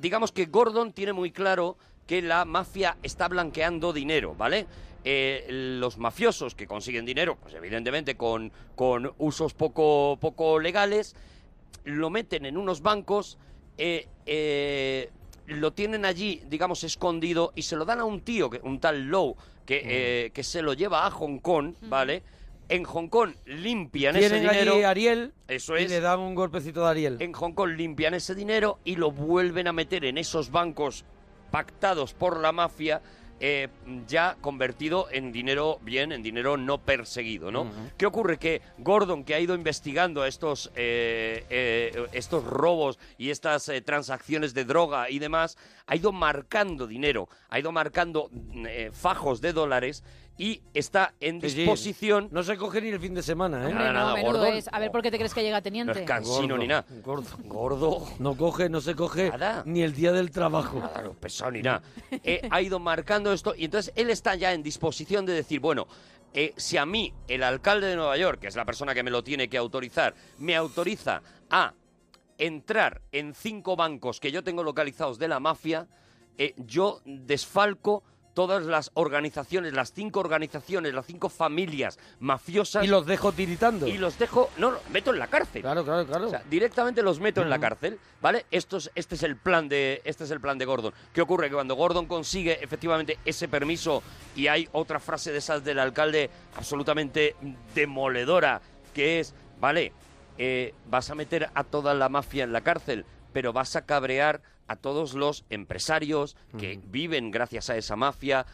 [0.00, 1.76] digamos que Gordon tiene muy claro
[2.06, 4.66] que la mafia está blanqueando dinero, ¿vale?
[5.04, 5.46] Eh,
[5.78, 11.14] los mafiosos que consiguen dinero, pues evidentemente con, con usos poco, poco legales,
[11.84, 13.36] lo meten en unos bancos,
[13.76, 15.10] eh, eh,
[15.46, 19.36] lo tienen allí, digamos, escondido y se lo dan a un tío, un tal Lowe,
[19.66, 22.22] que, que se lo lleva a Hong Kong, ¿vale?
[22.70, 24.72] En Hong Kong limpian ese Tienen dinero.
[24.72, 25.90] allí a Ariel Eso y es.
[25.90, 27.16] le dan un golpecito de Ariel.
[27.20, 31.04] En Hong Kong limpian ese dinero y lo vuelven a meter en esos bancos
[31.54, 33.00] pactados por la mafia,
[33.38, 33.68] eh,
[34.08, 37.70] ya convertido en dinero bien, en dinero no perseguido, ¿no?
[37.96, 38.38] ¿Qué ocurre?
[38.40, 44.64] Que Gordon, que ha ido investigando estos, eh, eh, estos robos y estas transacciones de
[44.64, 50.02] droga y demás, ha ido marcando dinero, ha ido marcando mm, fajos de dólares
[50.36, 52.28] y está en Sí, disposición...
[52.32, 53.66] No se coge ni el fin de semana, ¿eh?
[53.66, 54.54] Hombre, Nada, no, Gordon.
[54.54, 54.68] es.
[54.72, 56.00] A ver por qué te crees que llega No teniente.
[56.00, 56.84] es cansino Gordo, ni nada.
[57.04, 57.28] Gordo.
[57.44, 58.06] Gordo.
[58.18, 59.62] No coge, no se coge Nada.
[59.66, 60.80] ni el día del trabajo.
[60.80, 61.82] Nada, no, pesado ni nada.
[62.24, 65.86] Eh, ha ido marcando esto y entonces él está ya en disposición de decir, bueno,
[66.32, 69.10] eh, si a mí el alcalde de Nueva York, que es la persona que me
[69.10, 71.74] lo tiene que autorizar, me autoriza a
[72.38, 75.86] entrar en cinco bancos que yo tengo localizados de la mafia,
[76.38, 78.02] eh, yo desfalco
[78.34, 83.86] todas las organizaciones, las cinco organizaciones, las cinco familias mafiosas Y los dejo tiritando.
[83.86, 85.62] y los dejo, no, no, meto en la cárcel.
[85.62, 86.26] Claro, claro, claro.
[86.26, 88.44] O sea, directamente los meto en la cárcel, ¿vale?
[88.50, 90.92] Esto es- este es el plan de este es el plan de Gordon.
[91.12, 91.48] ¿Qué ocurre?
[91.48, 94.02] Que cuando Gordon consigue efectivamente ese permiso
[94.36, 97.36] y hay otra frase de esas del alcalde absolutamente
[97.74, 98.60] demoledora
[98.92, 99.92] que es, vale,
[100.38, 104.40] eh, vas a meter a toda la mafia en la cárcel, pero vas a cabrear
[104.66, 108.46] a todos los empresarios que viven gracias a esa mafia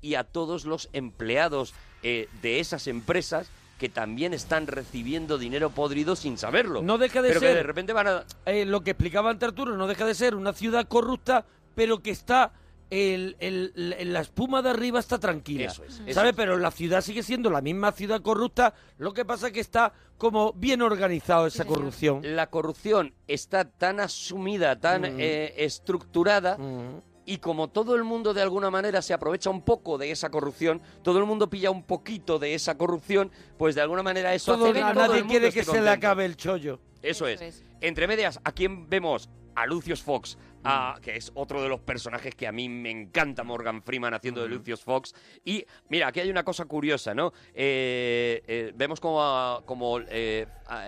[0.00, 3.48] y a todos los empleados eh, de esas empresas
[3.78, 6.82] que también están recibiendo dinero podrido sin saberlo.
[6.82, 8.24] No deja de pero ser- que de repente van a...
[8.46, 11.44] Eh, lo que explicaba ante Arturo no deja de ser una ciudad corrupta,
[11.74, 12.52] pero que está
[12.94, 15.64] el, el- el- la espuma de arriba está tranquila.
[15.64, 16.30] Eso es, eso ¿Sabe?
[16.30, 16.36] es.
[16.36, 20.52] Pero la ciudad sigue siendo la misma ciudad corrupta, lo que pasa que está como
[20.52, 22.20] bien organizado esa corrupción.
[22.36, 25.16] La corrupción está tan asumida, tan Mm.
[25.20, 27.00] eh, estructurada, Mm.
[27.24, 30.82] y como todo el mundo de alguna manera se aprovecha un poco de esa corrupción,
[31.02, 34.64] todo el mundo pilla un poquito de esa corrupción, pues de alguna manera eso Todo-
[34.66, 36.78] hace que todo nadie mundo quiere que se le acabe el chollo.
[37.02, 37.56] Eso, Eso es.
[37.56, 37.64] es.
[37.80, 39.28] Entre medias, ¿a quién vemos?
[39.54, 43.42] A Lucius Fox, a- que es otro de los personajes que a mí me encanta
[43.44, 45.14] Morgan Freeman haciendo de Lucius Fox.
[45.44, 47.32] Y mira, aquí hay una cosa curiosa, ¿no?
[47.54, 50.86] Eh, eh, vemos como, a- como eh, a-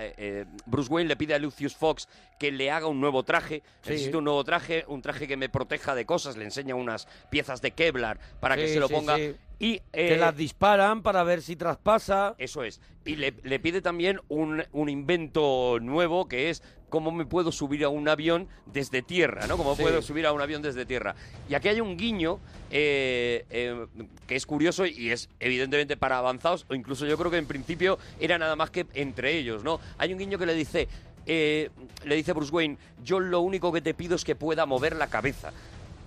[0.67, 2.09] Bruce Wayne le pide a Lucius Fox
[2.39, 3.63] que le haga un nuevo traje.
[3.83, 3.91] Sí.
[3.91, 6.37] Necesito un nuevo traje, un traje que me proteja de cosas.
[6.37, 9.17] Le enseña unas piezas de Kevlar para que se lo ponga.
[9.17, 9.35] sí.
[9.61, 12.35] Y, que las disparan para ver si traspasa.
[12.39, 12.81] Eso es.
[13.05, 17.85] Y le, le pide también un, un invento nuevo que es cómo me puedo subir
[17.85, 19.57] a un avión desde tierra, ¿no?
[19.65, 19.83] Cómo Sí.
[19.83, 21.15] puedo subir a un avión desde tierra.
[21.49, 22.39] Y aquí hay un guiño
[22.71, 23.87] eh, eh,
[24.27, 27.99] que es curioso y es evidentemente para avanzados, o incluso yo creo que en principio
[28.21, 29.81] era nada más que entre ellos, ¿no?
[29.99, 30.89] Hay un guiño que le dice,
[31.27, 31.71] eh,
[32.05, 35.07] le dice Bruce Wayne, yo lo único que te pido es que pueda mover la
[35.09, 35.53] cabeza.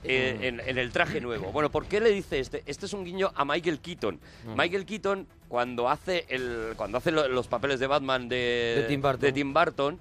[0.04, 1.52] eh, en, en el traje nuevo.
[1.52, 2.64] Bueno, ¿por qué le dice este?
[2.66, 4.20] Este es un guiño a Michael Keaton.
[4.56, 9.02] Michael Keaton, cuando hace el, cuando hace lo- los papeles de Batman de, De Tim
[9.02, 9.20] Burton.
[9.22, 10.00] de Tim Burton,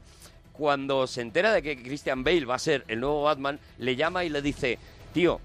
[0.56, 4.24] cuando se entera de que Christian Bale va a ser el nuevo Batman, le llama
[4.24, 4.78] y le dice,
[5.12, 5.40] tío,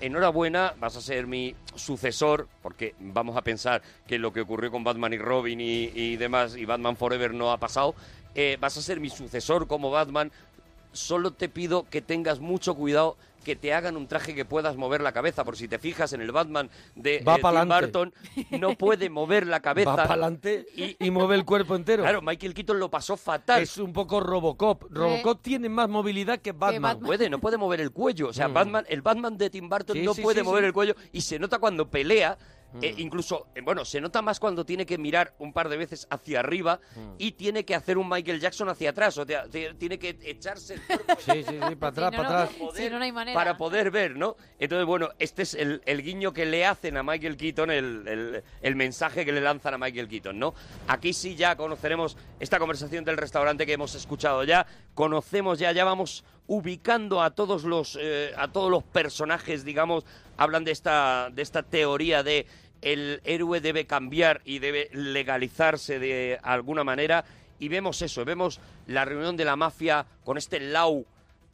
[0.00, 4.84] enhorabuena, vas a ser mi sucesor, porque vamos a pensar que lo que ocurrió con
[4.84, 7.94] Batman y Robin y, y demás, y Batman Forever no ha pasado,
[8.34, 10.30] eh, vas a ser mi sucesor como Batman,
[10.92, 13.16] solo te pido que tengas mucho cuidado
[13.48, 16.20] que te hagan un traje que puedas mover la cabeza, por si te fijas en
[16.20, 17.68] el Batman de Va eh, Tim.
[17.68, 18.14] Burton,
[18.60, 19.88] no puede mover la cabeza.
[19.88, 22.02] Va para adelante y, mueve el cuerpo entero.
[22.02, 23.62] Claro, Michael Keaton lo pasó fatal.
[23.62, 24.84] Es un poco Robocop.
[24.90, 26.98] Robocop tiene más movilidad que Batman.
[27.00, 28.28] No puede, no puede mover el cuello.
[28.28, 28.54] O sea, Mm.
[28.54, 30.66] Batman, el Batman de Tim Burton Sí, no sí, puede sí, mover sí.
[30.66, 32.36] el cuello y se nota cuando pelea.
[32.72, 32.78] Mm.
[32.84, 36.06] eh, incluso, eh, bueno, se nota más cuando tiene que mirar un par de veces
[36.10, 37.14] hacia arriba Mm.
[37.18, 39.16] y tiene que hacer un Michael Jackson hacia atrás.
[39.18, 39.46] O sea,
[39.78, 42.50] tiene que echarse el cuerpo Sí, sí, sí, para atrás, Si no, para no- atrás.
[42.76, 43.34] si no, no hay manera.
[43.38, 44.36] para poder ver, ¿no?
[44.58, 48.44] Entonces, bueno, este es el, el guiño que le hacen a Michael Keaton, el, el-
[48.60, 50.54] el mensaje que le lanzan a Michael Keaton, ¿no?
[50.88, 55.84] Aquí sí ya conoceremos esta conversación del restaurante que hemos escuchado ya, conocemos ya, ya
[55.84, 60.04] vamos ubicando a todos los, eh, a todos los personajes, digamos,
[60.36, 62.46] hablan de esta, de esta teoría de
[62.80, 67.24] el héroe debe cambiar y debe legalizarse de alguna manera,
[67.58, 71.04] y vemos eso, vemos la reunión de la mafia con este Lau,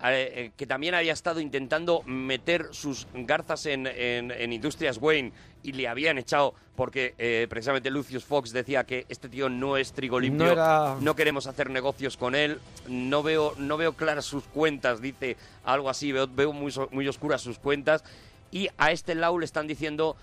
[0.02, 5.32] eh, eh, que también había estado intentando meter sus garzas en, en- en Industrias Wayne
[5.62, 9.92] y le habían echado porque eh, precisamente Lucius Fox decía que este tío no es
[9.92, 14.24] trigo limpio, No era- no queremos hacer negocios con él, no veo, no veo claras
[14.26, 18.04] sus cuentas, dice algo así, veo, veo muy, muy oscuras sus cuentas
[18.50, 20.16] y a este Lau le están diciendo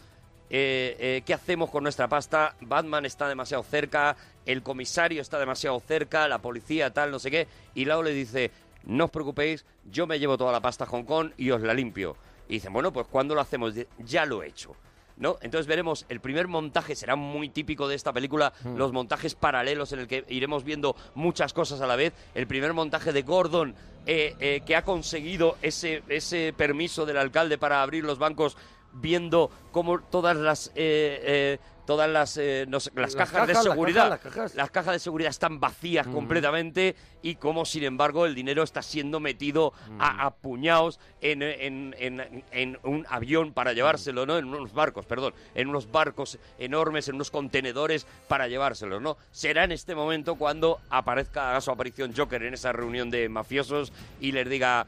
[0.53, 2.55] eh, eh, ¿qué hacemos con nuestra pasta?
[2.59, 7.47] Batman está demasiado cerca, el comisario está demasiado cerca, la policía tal, no sé qué.
[7.73, 8.51] Y Lau le dice,
[8.85, 11.73] no os preocupéis, yo me llevo toda la pasta a Hong Kong y os la
[11.73, 12.15] limpio.
[12.47, 13.73] Y dicen, bueno, pues ¿cuándo lo hacemos?
[13.99, 14.75] Ya lo he hecho.
[15.17, 15.37] ¿No?
[15.41, 18.75] Entonces veremos, el primer montaje será muy típico de esta película, Hmm.
[18.75, 22.13] los montajes paralelos en el que iremos viendo muchas cosas a la vez.
[22.33, 23.75] El primer montaje de Gordon,
[24.07, 28.57] eh, eh, que ha conseguido ese, ese permiso del alcalde para abrir los bancos,
[28.93, 33.53] viendo cómo todas las eh, eh, todas las, eh, no sé, las, Las cajas, de
[33.53, 34.55] las seguridad cajas, las cajas.
[34.55, 39.19] las cajas de seguridad están vacías completamente y cómo, sin embargo, el dinero está siendo
[39.19, 44.37] metido a, a puñados en, en- en- en un avión para llevárselo, ¿no?
[44.37, 49.17] En unos barcos, perdón, en unos barcos enormes, en unos contenedores para llevárselo, ¿no?
[49.31, 53.91] Será en este momento cuando aparezca, haga su aparición Joker en esa reunión de mafiosos
[54.21, 54.87] y les diga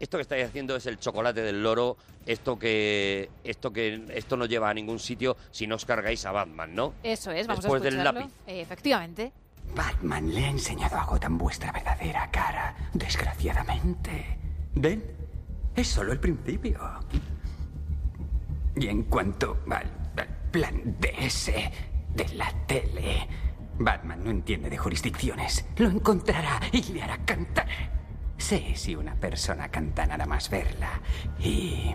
[0.00, 4.46] esto que estáis haciendo es el chocolate del loro, esto que esto que esto no
[4.46, 6.94] lleva a ningún sitio si no os cargáis a Batman, ¿no?
[7.02, 8.32] Eso es, vamos Después a del lápiz.
[8.46, 9.32] Eh, efectivamente.
[9.74, 14.38] Batman le ha enseñado a Gotham vuestra verdadera cara, desgraciadamente.
[14.74, 15.04] ¿Ven?
[15.76, 16.80] Es solo el principio.
[18.74, 19.86] Y en cuanto al,
[20.16, 21.52] al plan DS
[22.14, 23.28] de la tele,
[23.78, 25.66] Batman no entiende de jurisdicciones.
[25.76, 27.99] Lo encontrará y le hará cantar.
[28.50, 31.00] Sé si una persona canta nada más verla.
[31.38, 31.94] Y...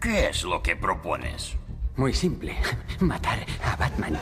[0.00, 1.56] ¿Qué es lo que propones?
[1.96, 2.56] Muy simple.
[3.00, 4.18] Matar a Batman.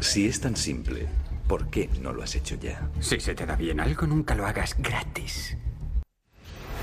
[0.00, 1.08] Si es tan simple,
[1.48, 2.86] ¿por qué no lo has hecho ya?
[3.00, 5.56] Si se te da bien algo, nunca lo hagas gratis.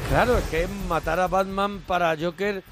[0.09, 2.63] Claro, es que matar a Batman para Joker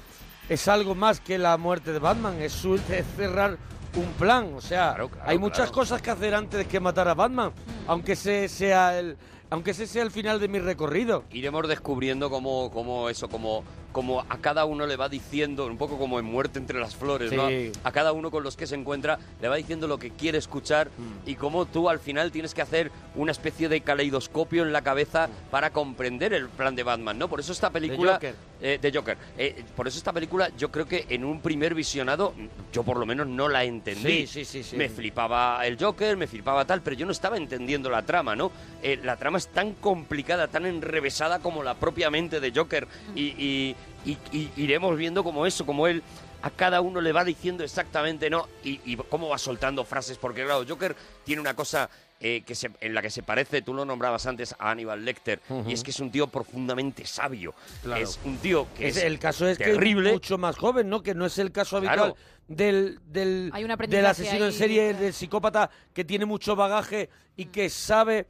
[0.48, 3.56] es algo más que la muerte de Batman, es, su- es cerrar
[3.96, 4.52] un plan.
[4.54, 5.72] O sea, hay muchas claro.
[5.72, 7.52] cosas que hacer antes de que matar a Batman,
[7.86, 9.16] aunque ese sea el,
[9.50, 11.24] aunque ese sea el final de mi recorrido.
[11.30, 13.64] iremos descubriendo cómo, cómo eso, cómo,
[13.98, 17.32] como a cada uno le va diciendo, un poco como en Muerte entre las flores,
[17.32, 17.48] ¿no?
[17.48, 17.72] Sí.
[17.82, 20.86] A cada uno con los que se encuentra le va diciendo lo que quiere escuchar
[20.96, 21.28] Mm.
[21.28, 25.28] y cómo tú al final tienes que hacer una especie de caleidoscopio en la cabeza
[25.50, 27.26] para comprender el plan de Batman, ¿no?
[27.26, 28.12] Por eso esta película...
[28.14, 28.36] Joker.
[28.60, 29.16] eh, de Joker.
[29.36, 32.34] Eh, por eso esta película yo creo que en un primer visionado
[32.72, 34.26] yo por lo menos no la entendí.
[34.28, 34.76] Sí, sí, sí, sí.
[34.76, 38.52] Me flipaba el Joker, me flipaba tal, pero yo no estaba entendiendo la trama, ¿no?
[38.82, 42.86] Eh, la trama es tan complicada, tan enrevesada como la propia mente de Joker.
[43.16, 46.02] Y, y- y- y iremos viendo como eso, como él
[46.42, 48.46] a cada uno le va diciendo exactamente, ¿no?
[48.62, 50.94] Y, y cómo va soltando frases, porque claro, Joker
[51.24, 51.90] tiene una cosa
[52.20, 55.40] eh, que se- en la que se parece, tú lo nombrabas antes, a Aníbal Lecter,
[55.68, 57.54] y es que es un tío profundamente sabio.
[57.84, 58.02] Claro.
[58.02, 60.02] Es un tío que Es- es, el caso es terrible.
[60.02, 61.00] que es mucho más joven, ¿no?
[61.02, 62.16] Que no es el caso habitual Claro.
[62.48, 63.52] del, del,
[63.88, 68.26] del asesino en serie, del psicópata que tiene mucho bagaje y que sabe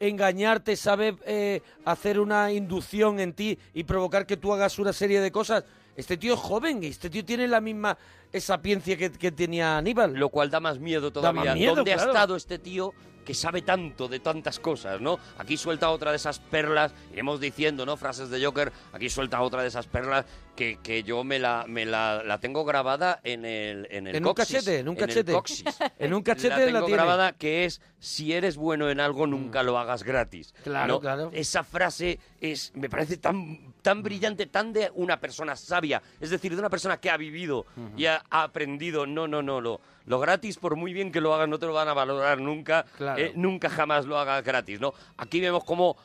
[0.00, 5.20] engañarte, sabe eh, hacer una inducción en ti y provocar que tú hagas una serie
[5.20, 5.64] de cosas.
[6.00, 7.96] Este tío es joven y este tío tiene la misma
[8.38, 10.14] sapiencia que, que tenía Aníbal.
[10.14, 11.54] Lo cual da más miedo Da más todavía.
[11.54, 12.10] miedo, ¿Dónde claro.
[12.10, 12.92] ha estado este tío
[13.24, 15.18] que sabe tanto de tantas cosas, no?
[15.38, 17.96] Aquí suelta otra de esas perlas, iremos diciendo, ¿no?
[17.96, 20.24] Frases de Joker, aquí suelta otra de esas perlas
[20.56, 24.26] que, que yo me la, me la, la tengo grabada en el En, el En
[24.26, 25.32] un coxis, cachete, en un cachete.
[25.32, 25.64] coxis.
[25.98, 26.96] En un cachete la la tengo tiene.
[26.96, 30.54] grabada que es si eres bueno en algo nunca lo hagas gratis.
[30.64, 31.00] Claro, ¿no?
[31.00, 31.30] claro.
[31.32, 35.89] Esa frase es me parece tan tan brillante, tan de una persona sabia,
[36.20, 37.66] es decir, de una persona que ha vivido
[37.96, 39.06] y ha, ha aprendido.
[39.06, 41.72] No, no, no, lo lo gratis por muy bien que lo hagas no te lo
[41.72, 43.20] van a valorar nunca, Claro.
[43.22, 44.92] eh, nunca jamás lo hagas gratis, ¿no?
[45.18, 45.96] Aquí vemos como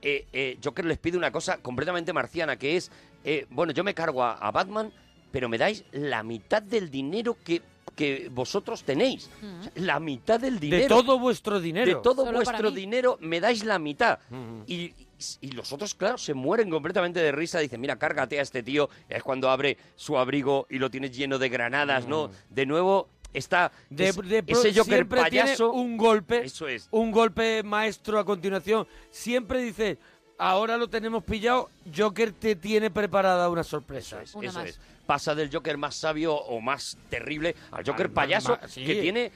[0.00, 2.90] eh, eh, Joker les pide una cosa completamente marciana, que es,
[3.24, 4.92] eh, bueno, yo me cargo a, a Batman,
[5.30, 7.62] pero me dais la mitad del dinero que,
[7.96, 9.30] que vosotros tenéis.
[9.60, 10.82] O sea, la mitad del dinero.
[10.82, 11.86] De todo vuestro dinero.
[11.86, 14.18] De todo Solo vuestro dinero me dais la mitad.
[14.66, 14.92] Y,
[15.40, 17.58] y los otros, claro, se mueren completamente de risa.
[17.58, 18.88] Dicen, mira, cárgate a este tío.
[19.08, 22.30] Es cuando abre su abrigo y lo tienes lleno de granadas, ¿no?
[22.50, 23.94] De nuevo está Mm.
[23.96, 25.72] De, es- de pro- ese Joker siempre tiene payaso.
[25.72, 26.88] un golpe, Eso es.
[26.90, 28.86] un golpe maestro a continuación.
[29.10, 29.98] Siempre dice,
[30.38, 34.20] ahora lo tenemos pillado, Joker te tiene preparada una sorpresa.
[34.22, 34.80] Eso es, eso es.
[35.06, 38.84] Pasa del Joker más sabio o más terrible al Joker Al payaso más- sí.
[38.84, 39.32] que tiene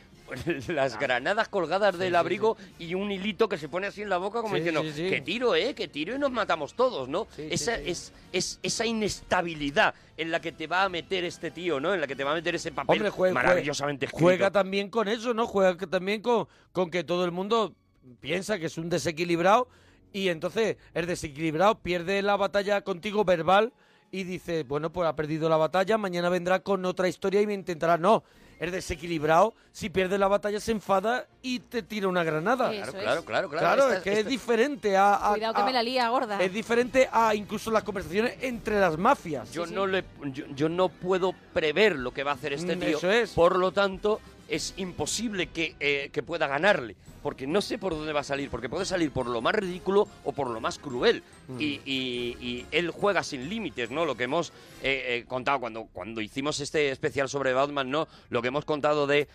[0.68, 4.18] las granadas colgadas del sí, abrigo y un hilito que se pone así en la
[4.18, 7.27] boca como diciendo que tiro, eh, que tiro y nos matamos todos, ¿no?
[7.39, 11.95] Esa es es esa inestabilidad en la que te va a meter este tío, ¿no?
[11.95, 14.22] En la que te va a meter ese papel Hombre, juega, maravillosamente escrito.
[14.24, 15.47] juega también con eso, ¿no?
[15.47, 17.74] Juega que- también con, con que todo el mundo
[18.20, 19.68] piensa que es un desequilibrado
[20.12, 23.72] y entonces el desequilibrado pierde la batalla contigo verbal
[24.12, 27.55] y dice, bueno, pues ha perdido la batalla, mañana vendrá con otra historia y me
[27.55, 27.99] intentará.
[27.99, 28.22] No,
[28.59, 32.71] el desequilibrado, si pierde la batalla, se enfada y te tira una granada.
[32.71, 33.67] Claro, claro, claro, claro.
[33.67, 36.41] Claro, Esta- es que esta- es diferente a, a- Cuidado que me la lía, gorda.
[36.43, 39.53] es diferente a incluso las conversaciones entre las mafias.
[39.53, 42.81] Yo no le yo, yo no puedo prever lo que va a hacer este Mm,
[42.81, 42.99] tío.
[42.99, 43.33] eso es.
[43.33, 46.97] Por lo tanto, es imposible que, eh, que pueda ganarle.
[47.22, 48.51] Porque no sé por dónde va a salir.
[48.51, 51.24] Porque puede salir por lo más ridículo o por lo más cruel.
[51.49, 51.61] Mm.
[51.61, 54.05] Y, y- y él juega sin límites, ¿no?
[54.05, 54.51] Lo que hemos
[54.82, 58.07] eh, eh, contado cuando, cuando hicimos este especial sobre Batman, ¿no?
[58.30, 59.26] Lo que hemos contado de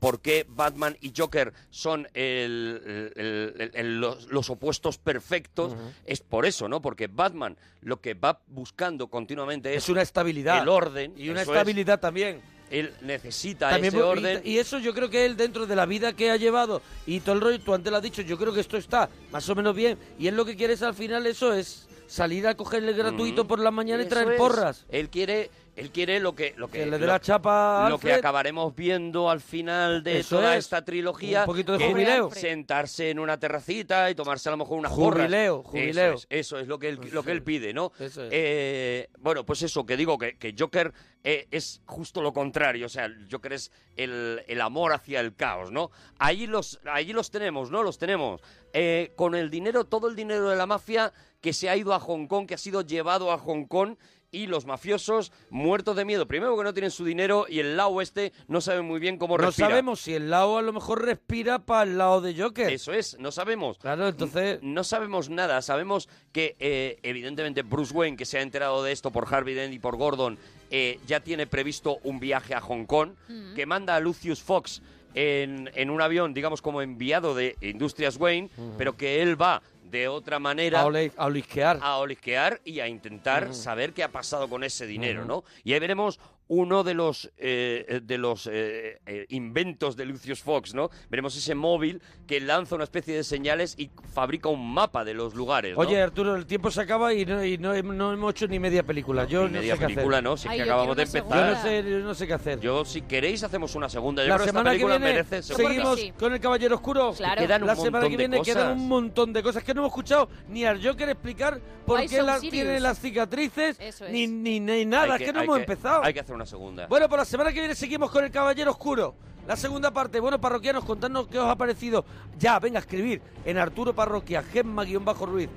[0.00, 5.74] por qué Batman y Joker son el- el- el- el- los, los opuestos perfectos.
[6.04, 6.82] Es por eso, ¿no?
[6.82, 10.62] Porque Batman lo que va buscando continuamente es Es una estabilidad.
[10.62, 11.48] el orden Y una es.
[11.48, 12.40] estabilidad también.
[12.72, 14.40] Él necesita También, ese orden.
[14.44, 17.34] Y, eso yo creo que él, dentro de la vida que ha llevado y todo
[17.34, 19.76] el rollo, tú antes lo has dicho, yo creo que esto está más o menos
[19.76, 19.98] bien.
[20.18, 23.48] Y él lo que quiere es al final eso, es salir a cogerle gratuito Ujú.
[23.48, 24.38] por la mañana y traer es.
[24.38, 24.86] porras.
[24.88, 27.88] Él quiere, él quiere lo que, lo que, Que le dé lo- la chapa a
[27.90, 30.64] lo que acabaremos viendo al final de Eso toda es.
[30.66, 31.40] esta trilogía.
[31.40, 32.30] Un poquito de que jubileo.
[32.30, 35.70] Sentarse en una terracita y tomarse a lo mejor unas Jubileo, porras.
[35.70, 36.14] jubileo.
[36.14, 37.90] Eso es, eso es lo que él, lo que él pide, ¿no?
[37.98, 38.30] Eso es.
[38.32, 40.92] Eh, bueno, pues eso, que digo que, que Joker
[41.24, 42.86] eh, es justo lo contrario.
[42.86, 45.90] O sea, Joker es el, el amor hacia el caos, ¿no?
[46.18, 47.82] Allí los, allí los tenemos, ¿no?
[47.82, 48.40] Los tenemos.
[48.74, 52.00] Eh, con el dinero, todo el dinero de la mafia que se ha ido a
[52.00, 53.96] Hong Kong, que ha sido llevado a Hong Kong.
[54.34, 56.26] Y los mafiosos muertos de miedo.
[56.26, 59.36] Primero que no tienen su dinero y el lado oeste no saben muy bien cómo
[59.36, 59.68] No respira.
[59.68, 62.70] sabemos si el lado a lo mejor respira para el lado de Joker.
[62.72, 63.76] Eso es, no sabemos.
[63.76, 64.58] Claro, entonces...
[64.62, 65.60] No sabemos nada.
[65.60, 69.74] Sabemos que, eh, evidentemente, Bruce Wayne, que se ha enterado de esto por Harvey Dent
[69.74, 70.38] y por Gordon,
[70.70, 73.54] eh, ya tiene previsto un viaje a Hong Kong, Mm.
[73.54, 74.80] que manda a Lucius Fox
[75.14, 79.60] en, en un avión, digamos, como enviado de Industrias Wayne, pero que él va
[79.92, 81.78] de otra manera A, ole- a olisquear.
[81.82, 83.54] a olisquear y a intentar Ujú.
[83.54, 85.26] saber qué ha pasado con ese dinero.
[85.26, 85.44] ¿no?
[85.62, 86.18] Y ahí veremos
[86.54, 90.90] uno de los eh, de los eh, eh, inventos de Lucius Fox, ¿no?
[91.08, 95.34] Veremos ese móvil que lanza una especie de señales y fabrica un mapa de los
[95.34, 95.80] lugares, ¿no?
[95.80, 98.58] Oye, Arturo, el tiempo se acaba y no, y no, hem- no hemos hecho ni
[98.58, 99.24] media película.
[99.24, 100.24] Yo Ni no media sé película, hacer.
[100.24, 100.36] ¿no?
[100.36, 101.30] Si es Ay, que acabamos de empezar.
[101.30, 102.60] Yo no sé, yo no sé qué hacer.
[102.60, 104.22] Yo, si queréis, hacemos una segunda.
[104.22, 105.68] Yo la creo que esta semana que película viene merece segunda.
[105.68, 107.12] seguimos con el Caballero Oscuro.
[107.16, 107.40] Claro.
[107.40, 110.28] Quedan un la semana que viene quedan un montón de cosas que no hemos escuchado
[110.48, 112.52] ni al Joker explicar por Why qué so la- serious?
[112.52, 113.78] tiene las cicatrices
[114.10, 115.14] ni, ni, ni nada.
[115.14, 116.04] Hay es que no hemos empezado.
[116.04, 116.86] Hay que hacer una segunda.
[116.86, 119.14] Bueno, pues la semana que viene seguimos con el Caballero Oscuro.
[119.46, 120.20] La segunda parte.
[120.20, 122.04] Bueno, parroquianos, contadnos qué os ha parecido.
[122.38, 125.48] Ya, venga, a escribir en Arturo Parroquia, Gemma-Ruiz,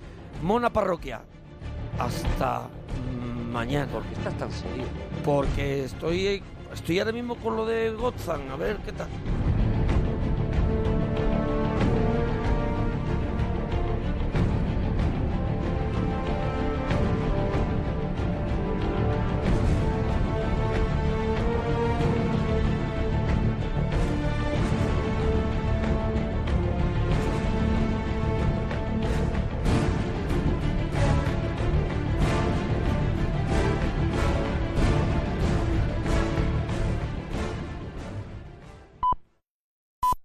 [0.41, 1.21] Mona Parroquia.
[1.99, 2.67] Hasta
[3.51, 3.91] mañana.
[3.91, 4.85] ¿Por qué estás tan serio?
[5.23, 8.49] Porque estoy, estoy ahora mismo con lo de Gotham.
[8.51, 9.07] A ver qué tal.